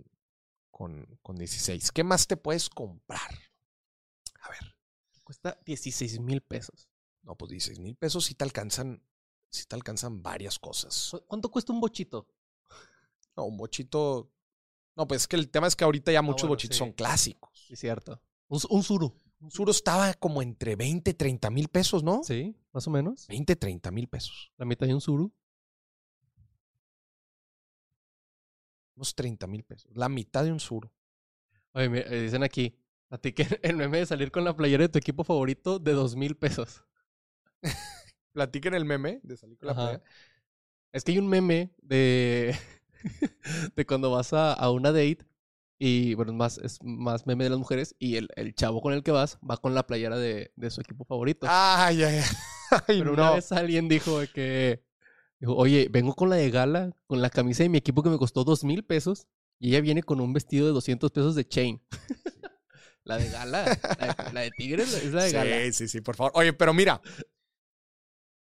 [0.72, 1.92] con, con 16.
[1.92, 3.30] ¿Qué más te puedes comprar?
[4.40, 4.76] A ver.
[5.26, 6.88] Cuesta 16 mil pesos.
[7.24, 9.04] No, pues 16 mil pesos sí te alcanzan,
[9.50, 11.10] sí te alcanzan varias cosas.
[11.12, 12.28] ¿Cu- ¿Cuánto cuesta un bochito?
[13.36, 14.32] No, un bochito.
[14.96, 16.80] No, pues es que el tema es que ahorita ya muchos Ah, bueno, bochitos sí.
[16.80, 17.66] son clásicos.
[17.68, 18.22] Sí, cierto.
[18.48, 19.14] Un, un suru.
[19.44, 22.24] Un suro estaba como entre 20, 30 mil pesos, ¿no?
[22.24, 23.28] Sí, más o menos.
[23.28, 24.54] 20, 30 mil pesos.
[24.56, 25.34] La mitad de un suru.
[28.96, 29.92] Unos 30 mil pesos.
[29.94, 30.94] La mitad de un suro.
[31.74, 32.80] Oye, mira, eh, dicen aquí,
[33.10, 35.92] a ti que el meme de salir con la playera de tu equipo favorito de
[35.92, 36.86] dos mil pesos.
[38.32, 40.04] Platiquen el meme de salir con la playa.
[40.94, 42.56] Es que hay un meme de,
[43.76, 45.26] de cuando vas a, a una date
[45.86, 48.94] y, bueno, es más, es más meme de las mujeres y el, el chavo con
[48.94, 51.46] el que vas va con la playera de, de su equipo favorito.
[51.50, 52.80] Ay, ay, ay.
[52.88, 54.82] Pero una vez alguien dijo que,
[55.42, 58.18] dijo, oye, vengo con la de gala, con la camisa de mi equipo que me
[58.18, 59.28] costó dos mil pesos
[59.60, 61.82] y ella viene con un vestido de 200 pesos de chain.
[63.04, 63.66] la de gala,
[64.00, 65.56] la de, la de tigres es la de gala.
[65.66, 66.32] Sí, sí, sí, por favor.
[66.36, 67.02] Oye, pero mira.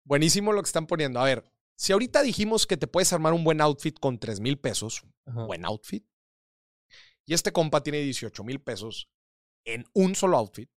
[0.03, 1.19] Buenísimo lo que están poniendo.
[1.19, 1.43] A ver,
[1.75, 5.45] si ahorita dijimos que te puedes armar un buen outfit con 3 mil pesos, Ajá.
[5.45, 6.03] buen outfit,
[7.30, 9.07] y este compa tiene 18 mil pesos
[9.63, 10.67] en un solo outfit,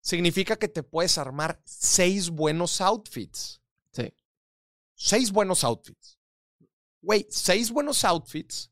[0.00, 3.60] significa que te puedes armar seis buenos outfits.
[3.92, 4.10] Sí.
[4.94, 6.18] Seis buenos outfits.
[7.02, 8.70] Güey, seis buenos outfits.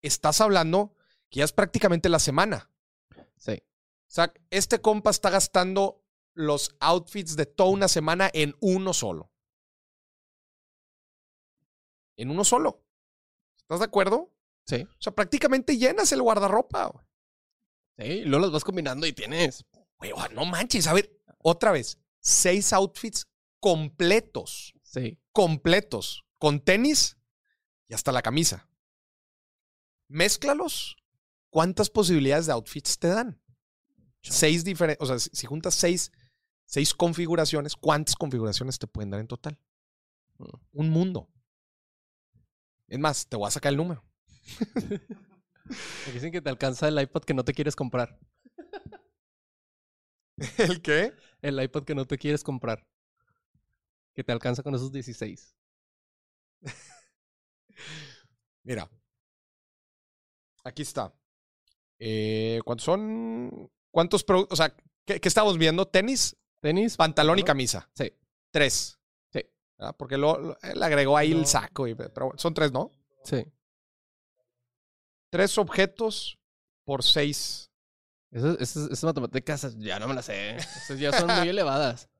[0.00, 0.96] Estás hablando
[1.28, 2.70] que ya es prácticamente la semana.
[3.36, 3.62] Sí.
[3.62, 9.30] O sea, este compa está gastando los outfits de toda una semana en uno solo.
[12.16, 12.82] En uno solo.
[13.58, 14.32] ¿Estás de acuerdo?
[14.66, 14.82] Sí.
[14.82, 16.86] O sea, prácticamente llenas el guardarropa.
[16.86, 17.04] güey.
[17.98, 19.64] Sí, y luego las vas combinando y tienes.
[19.98, 20.86] Güey, oh, no manches.
[20.86, 21.98] A ver, otra vez.
[22.20, 23.26] Seis outfits
[23.60, 24.74] completos.
[24.82, 25.18] Sí.
[25.32, 26.24] Completos.
[26.38, 27.16] Con tenis
[27.88, 28.68] y hasta la camisa.
[30.08, 30.96] Mézclalos.
[31.50, 33.40] ¿Cuántas posibilidades de outfits te dan?
[34.22, 35.02] Seis diferentes.
[35.02, 36.12] O sea, si si juntas seis,
[36.64, 39.58] seis configuraciones, ¿cuántas configuraciones te pueden dar en total?
[40.38, 40.44] Mm.
[40.72, 41.28] Un mundo.
[42.88, 44.04] Es más, te voy a sacar el número.
[46.06, 48.18] Me dicen que te alcanza el iPad que no te quieres comprar.
[50.58, 51.12] ¿El qué?
[51.40, 52.86] El iPad que no te quieres comprar.
[54.14, 55.56] Que te alcanza con esos 16.
[58.64, 58.90] Mira.
[60.64, 61.12] Aquí está.
[61.98, 63.70] Eh, ¿Cuántos son?
[63.90, 64.58] ¿Cuántos productos?
[64.58, 64.74] O sea,
[65.04, 65.86] ¿qué, qué estamos viendo?
[65.86, 66.36] ¿Tenis?
[66.60, 66.96] Tenis.
[66.96, 67.90] Pantalón y camisa.
[67.94, 68.12] Sí.
[68.50, 68.98] Tres.
[69.32, 69.40] Sí.
[69.78, 69.96] ¿verdad?
[69.98, 71.40] Porque lo, lo- él agregó ahí No.
[71.40, 71.88] el saco.
[71.88, 72.92] y- pero bueno, son tres, ¿no?
[73.24, 73.44] Sí.
[75.32, 76.38] Tres objetos
[76.84, 77.70] por seis.
[78.30, 80.56] Esas, matemáticas ya no me las sé.
[80.56, 82.10] Esas ya son muy elevadas.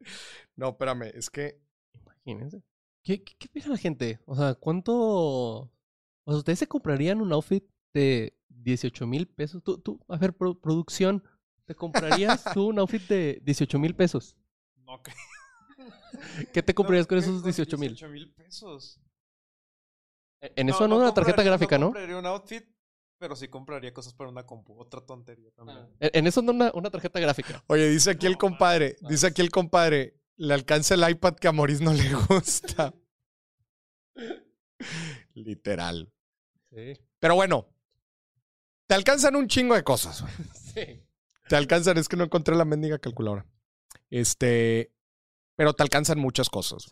[0.57, 1.61] No, espérame, es que.
[1.93, 2.63] Imagínense.
[3.05, 4.21] ¿Qué, qué, qué piensa la gente?
[4.25, 4.95] O sea, ¿cuánto.
[4.95, 5.71] O
[6.29, 9.63] sea, ¿ustedes se comprarían un outfit de 18 mil pesos?
[9.63, 11.23] Tú, tú, a ver, pro- producción,
[11.67, 14.37] ¿te comprarías tú un outfit de 18 mil pesos?
[14.87, 15.13] No, que-
[16.53, 17.91] ¿Qué te comprarías no, con esos 18 mil?
[17.91, 18.99] 18 mil pesos.
[20.41, 21.87] En eso no, una tarjeta gráfica, ¿no?
[21.87, 22.65] compraría un outfit,
[23.23, 24.77] pero sí compraría cosas para una compu.
[24.81, 25.79] Otra tontería también.
[26.01, 27.62] En, en eso no una, una tarjeta gráfica.
[27.68, 28.97] Oye, dice aquí el No, compadre.
[29.09, 30.20] Dice aquí el compadre.
[30.35, 32.93] Le alcanza el iPad que a Maurice no le gusta.
[35.35, 36.12] Literal.
[36.73, 36.95] Sí.
[37.20, 37.68] Pero bueno.
[38.89, 40.25] Te alcanzan un chingo de cosas.
[40.73, 41.07] Sí.
[41.51, 43.47] Te alcanzan, es que no encontré la mendiga calculadora.
[44.11, 44.91] Este.
[45.55, 46.91] Pero te alcanzan muchas cosas.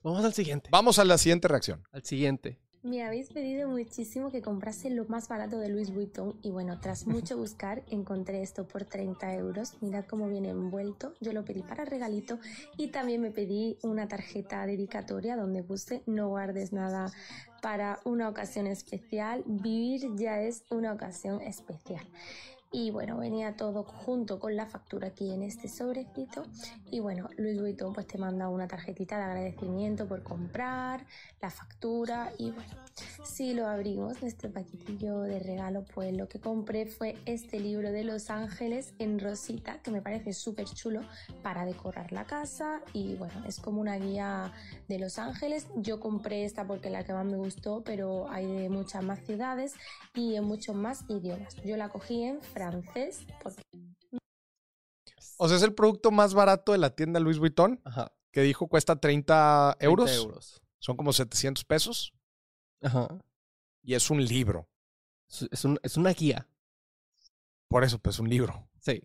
[0.00, 0.70] Vamos al siguiente.
[0.70, 1.82] Vamos a la siguiente reacción.
[1.90, 2.62] Al siguiente.
[2.86, 7.04] Me habéis pedido muchísimo que comprase lo más barato de Louis Vuitton y bueno, tras
[7.08, 9.76] mucho buscar encontré esto por 30 euros.
[9.80, 11.12] Mirad cómo viene envuelto.
[11.20, 12.38] Yo lo pedí para regalito
[12.76, 17.10] y también me pedí una tarjeta dedicatoria donde puse no guardes nada
[17.60, 19.42] para una ocasión especial.
[19.46, 22.06] Vivir ya es una ocasión especial.
[22.72, 26.44] Y bueno, venía todo junto con la factura aquí en este sobrecito.
[26.90, 31.06] Y bueno, Louis Vuitton pues te manda una tarjetita de agradecimiento por comprar,
[31.40, 32.74] la factura y bueno,
[33.24, 38.04] si lo abrimos, nuestro paquetillo de regalo, pues lo que compré fue este libro de
[38.04, 41.02] Los Ángeles en rosita, que me parece súper chulo
[41.42, 44.52] para decorar la casa y bueno, es como una guía
[44.88, 45.66] de Los Ángeles.
[45.76, 49.74] Yo compré esta porque la que más me gustó, pero hay de muchas más ciudades
[50.14, 51.54] y en muchos más idiomas.
[51.64, 52.40] Yo la cogí en
[52.70, 53.62] francés porque
[55.38, 58.12] O sea, es el producto más barato de la tienda Louis Vuitton, Ajá.
[58.32, 60.06] que dijo cuesta 30 euros.
[60.10, 60.62] 30 euros.
[60.78, 62.12] Son como 700 pesos.
[62.82, 63.08] Ajá.
[63.82, 64.68] Y es un libro.
[65.28, 66.48] Es, un- es una guía.
[67.68, 68.68] Por eso, pues, un libro.
[68.80, 69.02] Sí.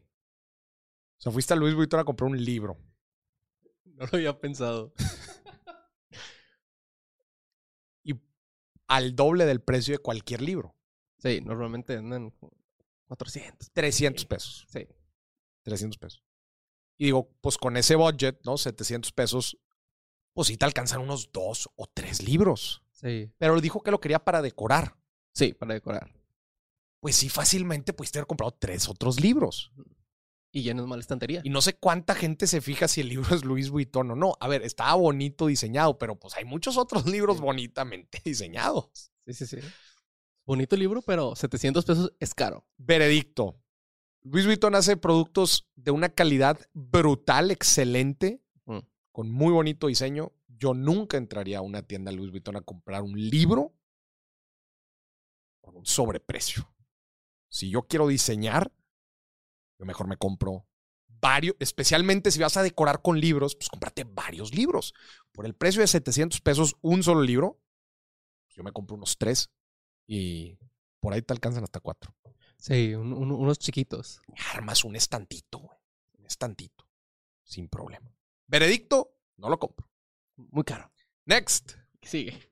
[1.18, 2.78] O sea, fuiste a Louis Vuitton a comprar un libro.
[3.86, 4.93] No lo había pensado.
[8.03, 8.14] Y
[8.88, 10.76] al doble del precio de cualquier libro.
[11.18, 12.34] Sí, normalmente andan
[13.18, 13.72] 400.
[13.74, 14.66] 300 pesos.
[14.72, 14.88] Sí.
[15.64, 16.24] 300 pesos.
[16.97, 18.57] Y digo, pues con ese budget, ¿no?
[18.57, 19.57] 700 pesos,
[20.34, 22.84] pues sí te alcanzan unos dos o tres libros.
[22.91, 23.30] Sí.
[23.38, 24.95] Pero dijo que lo quería para decorar.
[25.34, 26.14] Sí, para decorar.
[27.01, 29.72] Pues sí, fácilmente pudiste haber comprado tres otros libros.
[30.53, 31.41] Y ya no es mala estantería.
[31.43, 34.38] Y no sé cuánta gente se fija si el libro es Louis Vuitton o no.
[34.39, 37.43] A ver, estaba bonito diseñado, pero pues hay muchos otros libros Sí.
[37.43, 39.12] bonitamente diseñados.
[39.26, 39.57] Sí, sí, sí.
[40.45, 42.65] Bonito libro, pero 700 pesos es caro.
[42.77, 43.59] Veredicto.
[44.23, 48.79] Louis Vuitton hace productos de una calidad brutal, excelente, Mm.
[49.11, 50.32] con muy bonito diseño.
[50.47, 53.74] Yo nunca entraría a una tienda Louis Vuitton a comprar un libro
[55.61, 56.71] con un sobreprecio.
[57.49, 58.71] Si yo quiero diseñar,
[59.79, 60.67] yo mejor me compro
[61.07, 64.93] varios, especialmente si vas a decorar con libros, pues cómprate varios libros.
[65.32, 67.59] Por el precio de 700 pesos, un solo libro,
[68.49, 69.49] yo me compro unos tres
[70.13, 70.58] y
[71.00, 72.13] por ahí te alcanzan hasta cuatro.
[72.58, 74.21] Sí, un- un- unos chiquitos.
[74.54, 75.78] armas un estantito, güey.
[76.20, 76.86] Un estantito.
[77.46, 78.13] Sin problema.
[78.47, 79.89] Veredicto, no lo compro.
[80.36, 80.92] Muy caro.
[81.25, 81.75] Next.
[82.01, 82.51] Sigue.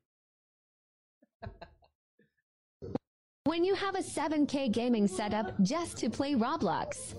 [3.45, 7.15] When you have a 7K gaming setup just to play Roblox.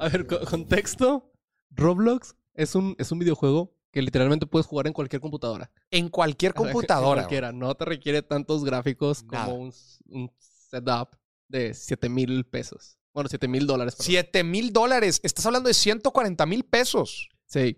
[0.00, 1.32] A ver, co- contexto.
[1.72, 5.70] Roblox es un, es un videojuego que literalmente puedes jugar en cualquier computadora.
[5.90, 7.22] En cualquier sea, en computadora.
[7.22, 7.50] cualquiera.
[7.50, 9.46] No te requiere tantos gráficos Nada.
[9.46, 9.72] como un,
[10.08, 11.16] un setup
[11.48, 12.98] de 7 mil pesos.
[13.14, 13.94] Bueno, 7 mil dólares.
[13.94, 14.06] perdón.
[14.06, 15.18] 7 mil dólares.
[15.22, 17.30] Estás hablando de 140 mil pesos.
[17.46, 17.74] Sí.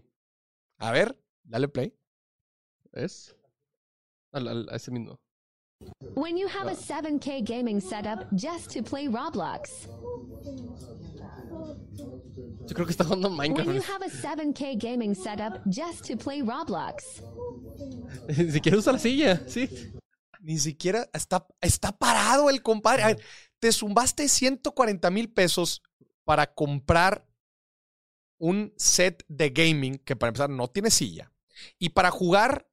[0.79, 1.95] A ver, dale play.
[2.91, 3.37] ¿Es?
[4.33, 5.21] Al- al- a ese mismo.
[6.17, 9.87] When you have a 7K gaming setup just to play Roblox.
[12.67, 13.89] Yo creo que está jugando When you Minecraft.
[13.89, 17.23] have a 7K gaming setup just to play Roblox.
[18.29, 19.43] Ni siquiera usa la silla.
[19.47, 19.69] Sí.
[20.41, 23.03] Ni siquiera está, está parado el compadre.
[23.03, 23.21] A ver,
[23.59, 25.83] te zumbaste 140 mil pesos
[26.25, 27.27] para comprar
[28.39, 31.33] un set de gaming que para empezar no tiene silla.
[31.79, 32.69] Y para jugar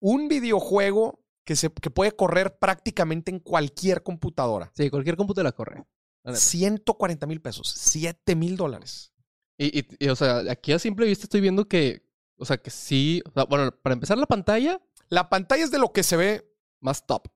[0.00, 4.72] un videojuego que, se, que puede correr prácticamente en cualquier computadora.
[4.74, 5.84] Sí, cualquier computadora corre.
[6.24, 6.40] La neta.
[6.40, 9.12] 140 mil pesos, 7 mil dólares.
[9.58, 12.70] Y, y- y, o sea, aquí a simple vista estoy viendo que, o sea, que
[12.70, 13.22] sí.
[13.26, 16.50] o sea, bueno, para empezar, la pantalla La pantalla es de lo que se ve
[16.80, 17.28] más top.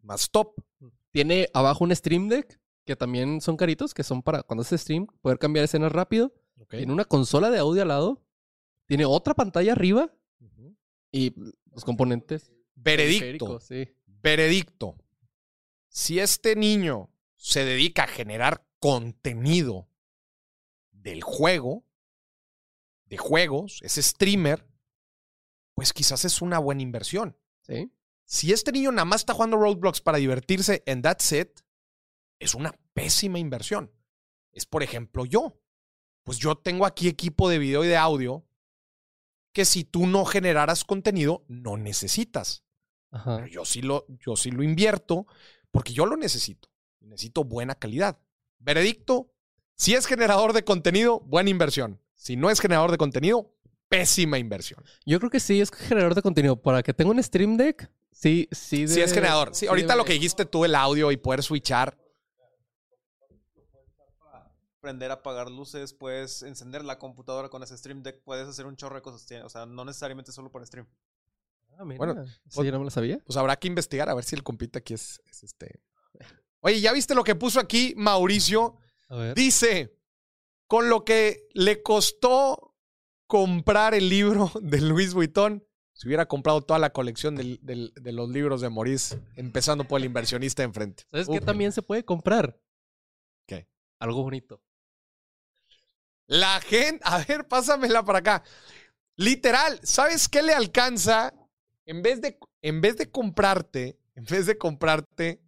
[0.00, 0.54] más top.
[1.10, 5.06] Tiene abajo un Stream Deck, que también son caritos, que son para cuando haces stream,
[5.22, 6.32] poder cambiar escenas rápido.
[6.68, 8.22] Tiene una consola de audio al lado.
[8.86, 10.12] Tiene otra pantalla arriba.
[11.12, 11.32] Y
[11.72, 12.50] los componentes.
[12.74, 13.60] Veredicto.
[13.60, 13.88] Sí.
[14.06, 14.96] Veredicto.
[15.88, 19.88] Si este niño se dedica a generar contenido
[20.90, 21.84] del juego,
[23.06, 24.66] de juegos, es streamer,
[25.74, 27.36] pues quizás es una buena inversión.
[27.60, 27.92] Sí.
[28.24, 31.60] Si este niño nada más está jugando Roadblocks para divertirse en that's it,
[32.38, 33.92] es una pésima inversión.
[34.52, 35.60] Es, por ejemplo, yo.
[36.22, 38.46] Pues yo tengo aquí equipo de video y de audio
[39.52, 42.64] que si tú no generaras contenido, no necesitas.
[43.10, 43.36] Ajá.
[43.36, 45.26] Pero yo sí lo, yo sí lo invierto
[45.70, 46.70] porque yo lo necesito.
[47.04, 48.18] Necesito buena calidad.
[48.58, 49.30] Veredicto,
[49.76, 52.00] si es generador de contenido, buena inversión.
[52.14, 53.52] Si no es generador de contenido,
[53.88, 54.82] pésima inversión.
[55.04, 56.56] Yo creo que sí es generador de contenido.
[56.60, 58.86] Para que tenga un Stream Deck, sí, sí.
[58.88, 59.54] Si debe- es generador.
[59.54, 61.98] Sí, ahorita lo que dijiste tú, el audio y poder switchar.
[64.80, 68.96] Prender, apagar luces, puedes encender la computadora con ese Stream Deck, puedes hacer un chorro
[68.96, 69.26] de cosas.
[69.42, 70.86] O sea, no necesariamente solo por stream.
[71.78, 71.96] Ah, mira.
[71.98, 73.18] Bueno, Eso yo no me lo sabía.
[73.24, 75.80] Pues habrá que investigar a ver si el compita aquí es, es este.
[76.66, 78.78] Oye, ¿ya viste lo que puso aquí Mauricio?
[79.10, 79.34] A ver.
[79.34, 79.94] Dice,
[80.66, 82.74] con lo que le costó
[83.26, 85.62] comprar el libro de Luis Vuitton,
[85.92, 90.00] si hubiera comprado toda la colección del- del- de los libros de Maurice, empezando por
[90.00, 91.04] el inversionista de enfrente.
[91.10, 92.58] ¿Sabes qué también se puede comprar?
[93.46, 93.68] ¿Qué?
[93.98, 94.62] Algo bonito.
[96.26, 98.42] La gente, a ver, pásamela para acá.
[99.16, 101.34] Literal, ¿sabes qué le alcanza?
[101.84, 105.42] En vez de, en vez de comprarte, en vez de comprarte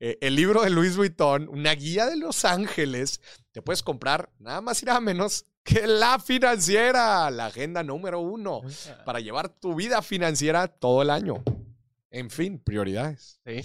[0.00, 3.20] eh, el libro de Luis Vuitton, una guía de Los Ángeles,
[3.52, 8.62] te puedes comprar nada más y nada menos que la financiera, la agenda número uno,
[9.04, 11.42] para llevar tu vida financiera todo el año.
[12.10, 13.40] En fin, prioridades.
[13.44, 13.60] Sí.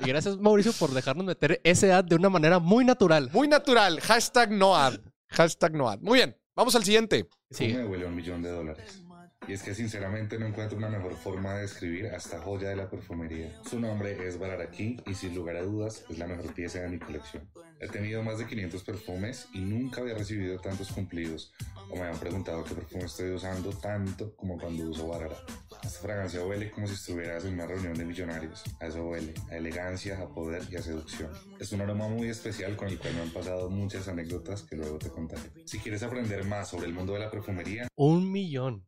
[0.00, 3.30] y gracias, Mauricio, por dejarnos meter ese ad de una manera muy natural.
[3.32, 4.98] Muy natural, hashtag no ad.
[5.28, 6.00] Hashtag no ad.
[6.00, 7.28] Muy bien, vamos al siguiente.
[7.50, 7.68] Sí.
[7.68, 9.01] me huele a un millón de dólares.
[9.48, 12.76] Y es que sinceramente no encuentro una mejor forma de describir a esta joya de
[12.76, 13.60] la perfumería.
[13.68, 16.98] Su nombre es Bararaki y sin lugar a dudas es la mejor pieza de mi
[16.98, 17.48] colección.
[17.80, 21.52] He tenido más de 500 perfumes y nunca había recibido tantos cumplidos
[21.90, 25.36] o me han preguntado qué perfume estoy usando tanto como cuando uso Barara.
[25.82, 28.62] Esta fragancia huele como si estuvieras en una reunión de millonarios.
[28.80, 31.30] A eso huele, a elegancia, a poder y a seducción.
[31.58, 34.98] Es un aroma muy especial con el cual me han pasado muchas anécdotas que luego
[34.98, 35.50] te contaré.
[35.66, 38.86] Si quieres aprender más sobre el mundo de la perfumería, Un millón.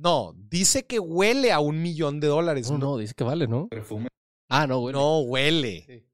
[0.00, 2.70] No, dice que huele a un millón de dólares.
[2.70, 3.66] No, no, dice que vale, ¿no?
[3.68, 4.08] perfume
[4.48, 4.92] Ah, no, güey.
[4.92, 5.84] No huele.
[5.86, 6.08] Sí.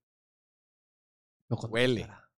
[1.50, 2.00] No Huele.
[2.00, 2.30] costará.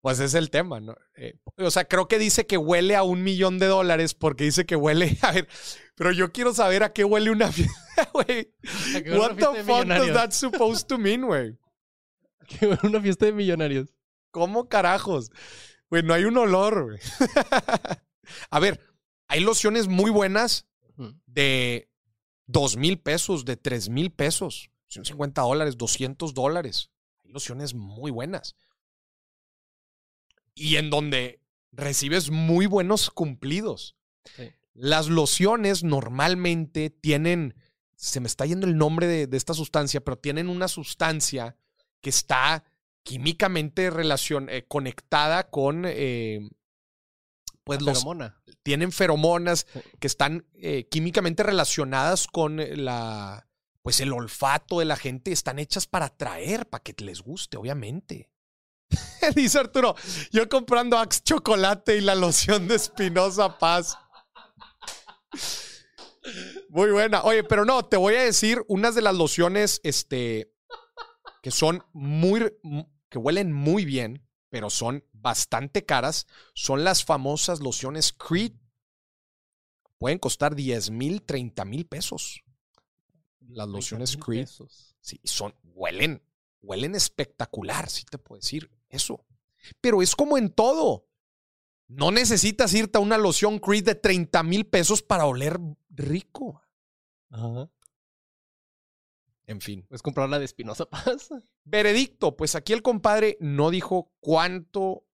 [0.00, 0.94] Pues es el tema, ¿no?
[1.16, 4.66] Eh, o sea, creo que dice que huele a un millón de dólares porque dice
[4.66, 5.18] que huele.
[5.22, 5.48] A ver,
[5.96, 8.54] pero yo quiero saber a qué huele una fiesta, güey.
[8.94, 11.58] ¿A qué huele What the fuck does that supposed to mean, güey?
[12.46, 13.92] Que huele una fiesta de millonarios.
[14.30, 15.30] ¿Cómo carajos?
[15.90, 16.98] Güey, no hay un olor, güey.
[18.50, 18.80] a ver,
[19.28, 20.66] hay lociones muy buenas
[21.26, 21.88] de
[22.46, 26.90] dos mil pesos, de tres mil pesos, 150 dólares, 200 dólares.
[27.24, 28.54] Hay lociones muy buenas.
[30.54, 31.40] Y en donde
[31.72, 33.96] recibes muy buenos cumplidos.
[34.36, 34.52] Sí.
[34.74, 37.54] Las lociones normalmente tienen,
[37.96, 41.56] se me está yendo el nombre de, de esta sustancia, pero tienen una sustancia
[42.00, 42.64] que está
[43.02, 46.48] químicamente relacion- eh, conectada con, eh,
[47.64, 48.40] pues La los, feromona.
[48.62, 49.66] tienen feromonas
[49.98, 53.48] que están eh, químicamente relacionadas con la,
[53.82, 58.30] pues el olfato de la gente, están hechas para atraer, para que les guste, obviamente.
[59.34, 59.94] Dice Arturo,
[60.30, 63.98] yo comprando Axe Chocolate y la loción de Espinosa Paz.
[66.68, 67.22] Muy buena.
[67.24, 70.52] Oye, pero no, te voy a decir unas de las lociones, este,
[71.42, 72.52] que son muy,
[73.10, 74.23] que huelen muy bien,
[74.54, 78.52] pero son bastante caras, son las famosas lociones Creed.
[79.98, 82.44] Pueden costar 10 mil, 30 mil pesos.
[83.40, 84.44] Las lociones 30,000 Creed.
[84.44, 84.94] pesos.
[85.00, 86.22] Sí, son, huelen,
[86.62, 89.26] huelen espectacular, sí te puedo decir eso.
[89.80, 91.08] Pero es como en todo.
[91.88, 95.58] No necesitas irte a una loción Creed de 30 mil pesos para oler
[95.90, 96.62] rico.
[97.30, 97.68] Ajá.
[99.46, 99.82] En fin.
[99.88, 101.28] Puedes comprar la de Espinosa Paz.
[101.64, 105.04] Veredicto, pues aquí el compadre no dijo cuánto,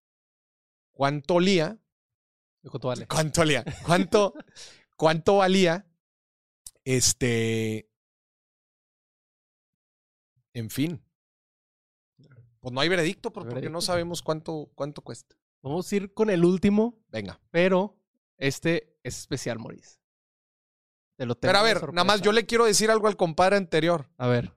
[0.92, 1.78] cuánto olía,
[2.62, 3.06] ¿Cuánto vale?
[3.06, 3.64] ¿Cuánto valía?
[3.86, 4.34] ¿Cuánto,
[4.96, 5.86] cuánto valía?
[6.84, 7.88] Este.
[10.52, 11.02] En fin.
[12.60, 15.36] Pues no hay veredicto por- porque no sabemos cuánto, cuánto cuesta.
[15.62, 17.40] Vamos a ir con el último, Venga.
[17.50, 17.96] pero
[18.36, 19.99] este es especial, Maurice.
[21.20, 23.58] Te lo tengo Pero a ver, nada más yo le quiero decir algo al compadre
[23.58, 24.08] anterior.
[24.16, 24.56] A ver,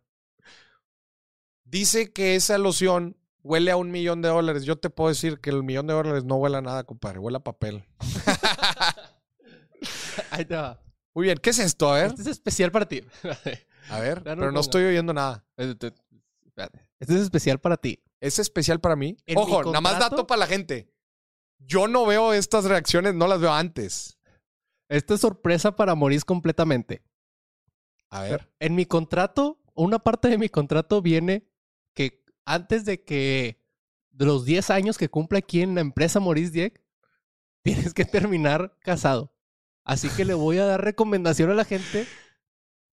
[1.66, 4.64] Dice que esa loción huele a un millón de dólares.
[4.64, 7.20] Yo te puedo decir que el millón de dólares no huele a nada, compadre.
[7.20, 7.84] Huele a papel.
[10.32, 10.82] ahí te va.
[11.14, 11.38] Muy bien.
[11.38, 11.92] ¿Qué es esto?
[11.92, 12.06] A ver.
[12.06, 13.02] Este es especial para ti.
[13.90, 14.20] A ver.
[14.20, 15.44] No Pero no estoy oyendo nada.
[15.58, 16.82] Espérate.
[16.98, 18.02] Este es especial para ti.
[18.22, 19.18] ¿Es especial para mí?
[19.36, 20.90] Ojo, nada más dato para la gente.
[21.60, 24.18] Yo no veo estas reacciones, no las veo antes.
[24.94, 27.02] Esta es sorpresa para Maurice completamente.
[28.12, 28.54] A ver.
[28.60, 31.50] En mi contrato, una parte de mi contrato viene
[31.96, 33.60] que antes de que
[34.12, 36.84] de los 10 años que cumple aquí en la empresa Maurice Dieck,
[37.64, 39.34] tienes que terminar casado.
[39.84, 42.06] Así que le voy a dar recomendación a la gente.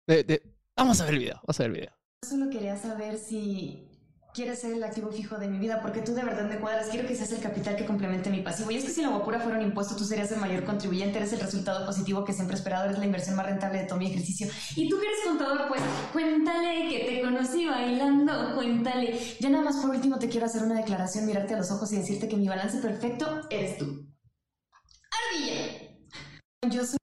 [0.07, 0.43] de- de-
[0.77, 1.93] Vamos a ver el video, vamos a ver el video.
[2.27, 3.90] Solo quería saber si
[4.35, 6.89] quieres ser el activo fijo de mi vida, porque tú de verdad me cuadras.
[6.89, 8.71] Quiero que seas el capital que complemente mi pasivo.
[8.71, 11.33] Y es que si la guapura fuera un impuesto, tú serías el mayor contribuyente, eres
[11.33, 14.07] el resultado positivo que siempre he esperado, eres la inversión más rentable de todo mi
[14.07, 14.49] ejercicio.
[14.77, 15.83] Y tú que eres contador, pues
[16.13, 19.19] cuéntale que te conocí bailando, cuéntale.
[19.41, 21.97] Ya nada más por último te quiero hacer una declaración, mirarte a los ojos y
[21.97, 24.07] decirte que mi balance perfecto eres tú.
[25.11, 25.89] Ardilla.
[26.71, 27.00] Yo soy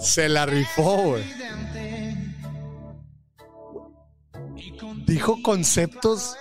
[0.00, 1.24] Se la rifó, güey.
[5.06, 6.36] Dijo conceptos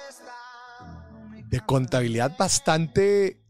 [1.48, 3.44] de contabilidad bastante,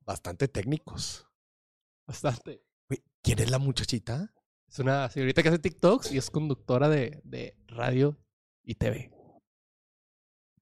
[0.00, 1.26] bastante técnicos.
[2.06, 2.62] Bastante.
[3.22, 4.32] ¿Quién es la muchachita?
[4.68, 8.18] Es una señorita que hace TikToks y es conductora de, de radio
[8.62, 9.10] y TV.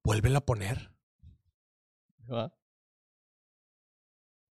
[0.04, 0.96] Vuélvela a poner.
[2.32, 2.52] ¿va?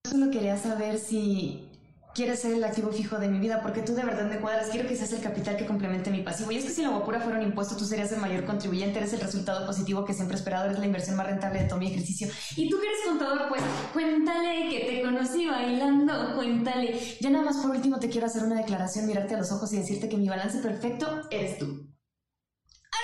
[0.08, 1.68] Solo quería saber si
[2.14, 4.68] quieres ser el activo fijo de mi vida, porque tú de verdad me cuadras.
[4.68, 6.50] Quiero que seas el capital que complemente mi pasivo.
[6.50, 9.12] Y es que si la guapura fuera un impuesto, tú serías el mayor contribuyente, eres
[9.12, 11.88] el resultado positivo que siempre he esperado, eres la inversión más rentable de todo mi
[11.88, 12.28] ejercicio.
[12.56, 13.62] Y tú que eres contador, pues
[13.92, 16.98] cuéntale que te conocí bailando, cuéntale.
[17.20, 19.78] Ya nada más por último te quiero hacer una declaración, mirarte a los ojos y
[19.78, 21.88] decirte que mi balance perfecto eres tú.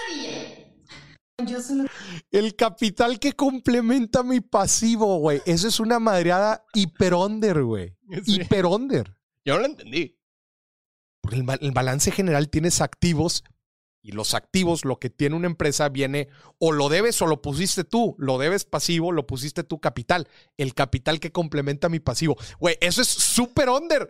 [0.09, 0.67] Ardilla.
[1.45, 1.85] Yo solo
[2.31, 5.43] El capital que complementa mi pasivo, güey.
[5.47, 7.97] Eso es una madreada hiper-under, güey.
[8.25, 8.41] Sí.
[8.41, 9.17] Hiper-under.
[9.45, 10.19] Yo no lo entendí.
[11.21, 13.43] Porque el balance general tienes activos
[14.07, 16.29] y los activos, lo que tiene una empresa viene
[16.61, 18.15] o lo debes o lo pusiste tú.
[18.19, 20.29] Lo debes pasivo, lo pusiste tú capital.
[20.57, 22.37] El capital que complementa mi pasivo.
[22.61, 24.09] Güey, eso es súper under.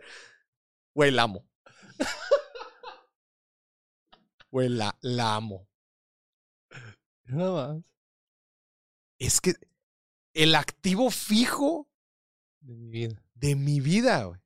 [0.95, 1.47] Güey, la amo.
[4.51, 5.67] Güey, la, la amo.
[7.25, 7.85] Nada más.
[9.19, 9.55] Es que
[10.35, 11.89] el activo fijo
[12.61, 13.23] De mi vida.
[13.35, 14.41] de mi vida, güey.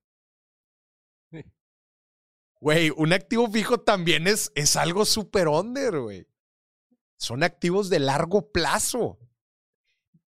[2.60, 6.26] Güey, un activo fijo también es, es algo super under, güey.
[7.16, 9.18] Son activos de largo plazo.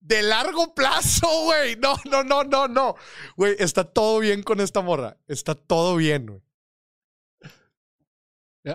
[0.00, 1.76] De largo plazo, güey.
[1.76, 2.94] No, no, no, no, no.
[3.36, 5.18] Güey, está todo bien con esta morra.
[5.28, 6.42] Está todo bien, güey.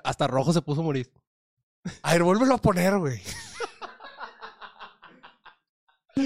[0.04, 1.12] Hasta rojo se puso morir.
[2.04, 3.20] A ver, vuélvelo a poner, güey.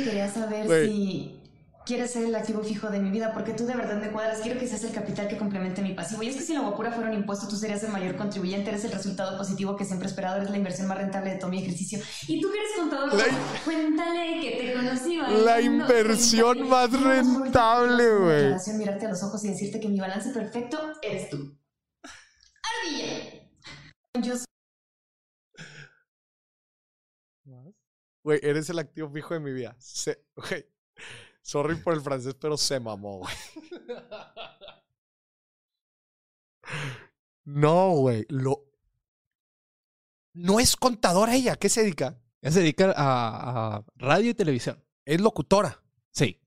[0.03, 1.39] quería saber si
[1.85, 4.39] quieres ser el activo fijo de mi vida, porque tú de verdad me cuadras.
[4.39, 6.23] Quiero que seas el capital que complemente mi pasivo.
[6.23, 8.85] Y es que si la guapura fuera un impuesto, tú serías el mayor contribuyente, eres
[8.85, 11.59] el resultado positivo que siempre he esperado, eres la inversión más rentable de todo mi
[11.61, 11.99] ejercicio.
[12.27, 13.25] Y tú que eres contador, La-
[13.65, 18.77] cuéntale que te conocí La inversión más rentable, güey.
[18.77, 21.57] Mirarte a los ojos y decirte que mi balance perfecto eres tú.
[22.85, 23.41] Ardilla.
[24.21, 24.45] Yo soy
[28.23, 29.75] Güey, eres el activo fijo de mi vida.
[29.79, 30.65] Se- güey,
[31.41, 33.33] sorry por el francés, pero se mamó, güey.
[37.45, 38.25] No, güey.
[38.29, 38.65] Lo...
[40.33, 41.55] No es contadora ella.
[41.57, 42.19] ¿Qué se dedica?
[42.41, 44.83] Ella se dedica a, a radio y televisión.
[45.05, 45.83] Es locutora.
[46.11, 46.39] Sí.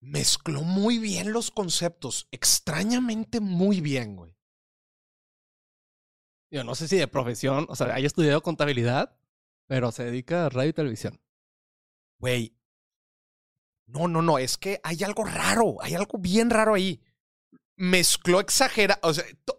[0.00, 2.28] Mezcló muy bien los conceptos.
[2.30, 4.37] Extrañamente muy bien, güey.
[6.50, 9.18] Yo no sé si de profesión, o sea, haya estudiado contabilidad,
[9.66, 11.20] pero se dedica a radio y televisión.
[12.20, 12.54] Güey.
[13.86, 14.38] No, no, no.
[14.38, 15.76] Es que hay algo raro.
[15.82, 17.02] Hay algo bien raro ahí.
[17.76, 18.98] Mezcló exagera.
[19.02, 19.58] O sea, to-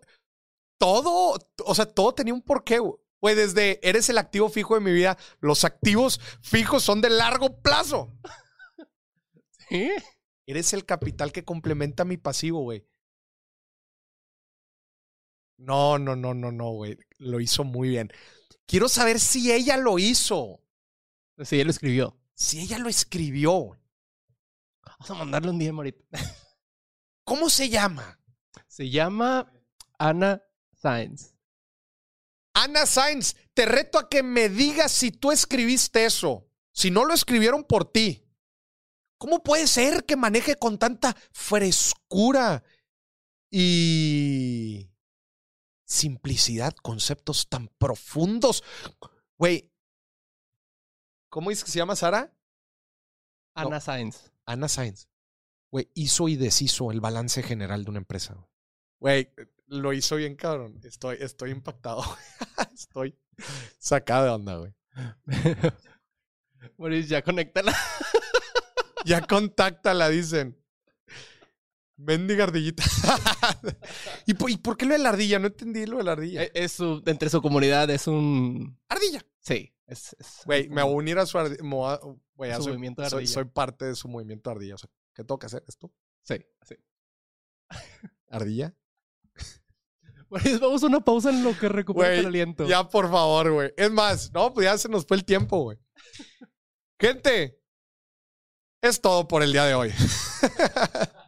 [0.79, 1.37] todo.
[1.65, 2.95] O sea, todo tenía un porqué, güey.
[3.21, 7.61] Güey, desde eres el activo fijo de mi vida, los activos fijos son de largo
[7.61, 8.15] plazo.
[9.69, 9.91] ¿Sí?
[10.47, 12.87] Eres el capital que complementa mi pasivo, güey.
[15.59, 16.97] No, no, no, no, no, güey.
[17.17, 18.11] Lo hizo muy bien.
[18.65, 20.61] Quiero saber si ella lo hizo.
[21.43, 22.17] Sí, ella lo escribió.
[22.33, 23.77] Si ella lo escribió.
[24.83, 25.99] Vamos a mandarle un día, ahorita.
[27.25, 28.19] ¿Cómo se llama?
[28.67, 29.51] Se llama
[29.97, 30.41] Ana
[30.73, 31.35] Sainz.
[32.53, 36.47] Ana Sainz, te reto a que me digas si tú escribiste eso.
[36.71, 38.25] Si no lo escribieron por ti.
[39.17, 42.63] ¿Cómo puede ser que maneje con tanta frescura
[43.51, 44.89] y
[45.89, 48.63] simplicidad conceptos tan profundos?
[49.37, 49.71] Güey,
[51.29, 52.33] ¿cómo dice que se llama Sara?
[53.55, 53.81] Ana No.
[53.81, 54.31] Sainz.
[54.45, 55.09] Ana Sainz.
[55.71, 58.37] Güey, hizo y deshizo el balance general de una empresa.
[58.99, 59.31] Güey,
[59.67, 60.79] lo hizo bien, cabrón.
[60.83, 62.03] Estoy, estoy impactado.
[62.73, 63.17] estoy
[63.77, 64.73] sacado de onda, güey.
[66.77, 67.75] Moris, ya conéctala.
[69.05, 70.58] Ya contáctala, dicen.
[71.99, 72.81] Mendiga ardillita.
[74.25, 75.37] ¿Y, por, ¿Y por qué lo de la ardilla?
[75.37, 76.43] No entendí lo de la ardilla.
[76.43, 78.79] Es- Es su, entre su comunidad es un...
[78.87, 79.21] ardilla.
[79.41, 79.73] Sí.
[80.45, 81.57] Güey, me voy a unir a su ardilla.
[82.35, 83.27] Güey, soy, movimiento de ardilla.
[83.33, 84.75] soy parte de su movimiento de ardilla.
[84.75, 85.63] O sea, ¿qué tengo que hacer?
[85.67, 85.91] ¿Esto?
[86.23, 86.75] Sí, sí.
[88.29, 88.73] ¿Ardilla?
[90.29, 92.67] Moris, vamos a una pausa en lo que recupera el aliento.
[92.67, 93.73] Ya, por favor, güey.
[93.75, 95.77] Es más, no, pues ya se nos fue el tiempo, güey.
[96.99, 97.59] Gente,
[98.81, 99.91] es todo por el día de hoy.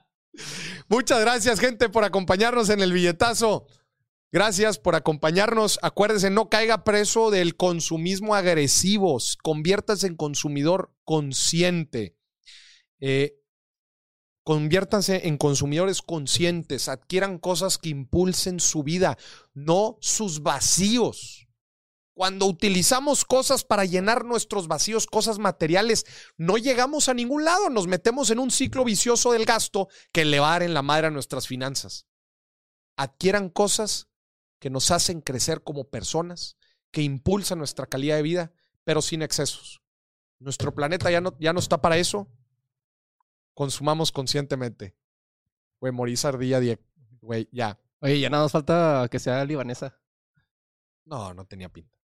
[0.88, 3.66] Muchas gracias, gente, por acompañarnos en el billetazo.
[4.34, 5.78] Gracias por acompañarnos.
[5.82, 9.18] Acuérdense, no caiga preso del consumismo agresivo.
[9.44, 12.16] Conviértase en consumidor consciente.
[13.02, 13.36] Eh,
[14.44, 16.88] conviértanse en consumidores conscientes.
[16.88, 19.18] Adquieran cosas que impulsen su vida,
[19.54, 21.41] no sus vacíos.
[22.22, 26.06] Cuando utilizamos cosas para llenar nuestros vacíos, cosas materiales,
[26.38, 27.72] no llegamos a ningún lado.
[27.72, 30.84] Nos metemos en un ciclo vicioso del gasto que le va a dar en la
[30.84, 32.06] madre a nuestras finanzas.
[32.96, 34.08] Adquieran cosas
[34.60, 36.58] que nos hacen crecer como personas,
[36.92, 38.54] que impulsan nuestra calidad de vida,
[38.84, 39.82] pero sin excesos.
[40.38, 42.28] Nuestro planeta ya no, ya no está para eso.
[43.56, 44.96] Consumamos conscientemente.
[45.80, 46.60] Güey, Morís Ardilla,
[47.20, 47.80] güey, ya.
[48.00, 50.00] Oye, ya nada más falta que sea libanesa.
[51.04, 52.01] No, no tenía pinta.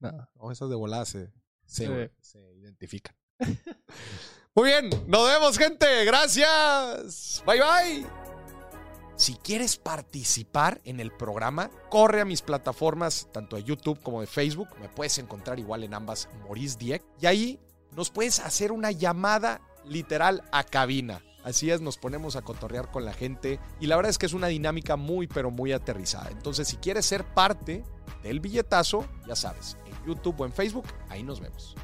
[0.00, 0.28] No.
[0.34, 1.32] No, esas de volada se,
[1.66, 2.12] se, Sí.
[2.20, 3.14] se identifican.
[4.54, 6.04] Muy bien, nos vemos, gente.
[6.04, 7.42] Gracias.
[7.46, 8.06] Bye, bye.
[9.16, 14.26] Si quieres participar en el programa, corre a mis plataformas, tanto de YouTube como de
[14.26, 14.68] Facebook.
[14.80, 17.04] Me puedes encontrar igual en ambas, Maurice Dieck.
[17.20, 17.60] Y ahí
[17.92, 21.22] nos puedes hacer una llamada literal a cabina.
[21.44, 23.60] Así es, nos ponemos a cotorrear con la gente.
[23.78, 26.30] Y la verdad es que es una dinámica muy, pero muy aterrizada.
[26.30, 27.84] Entonces, si quieres ser parte
[28.22, 29.76] del billetazo, ya sabes,
[30.06, 31.74] YouTube o en Facebook, ahí nos vemos.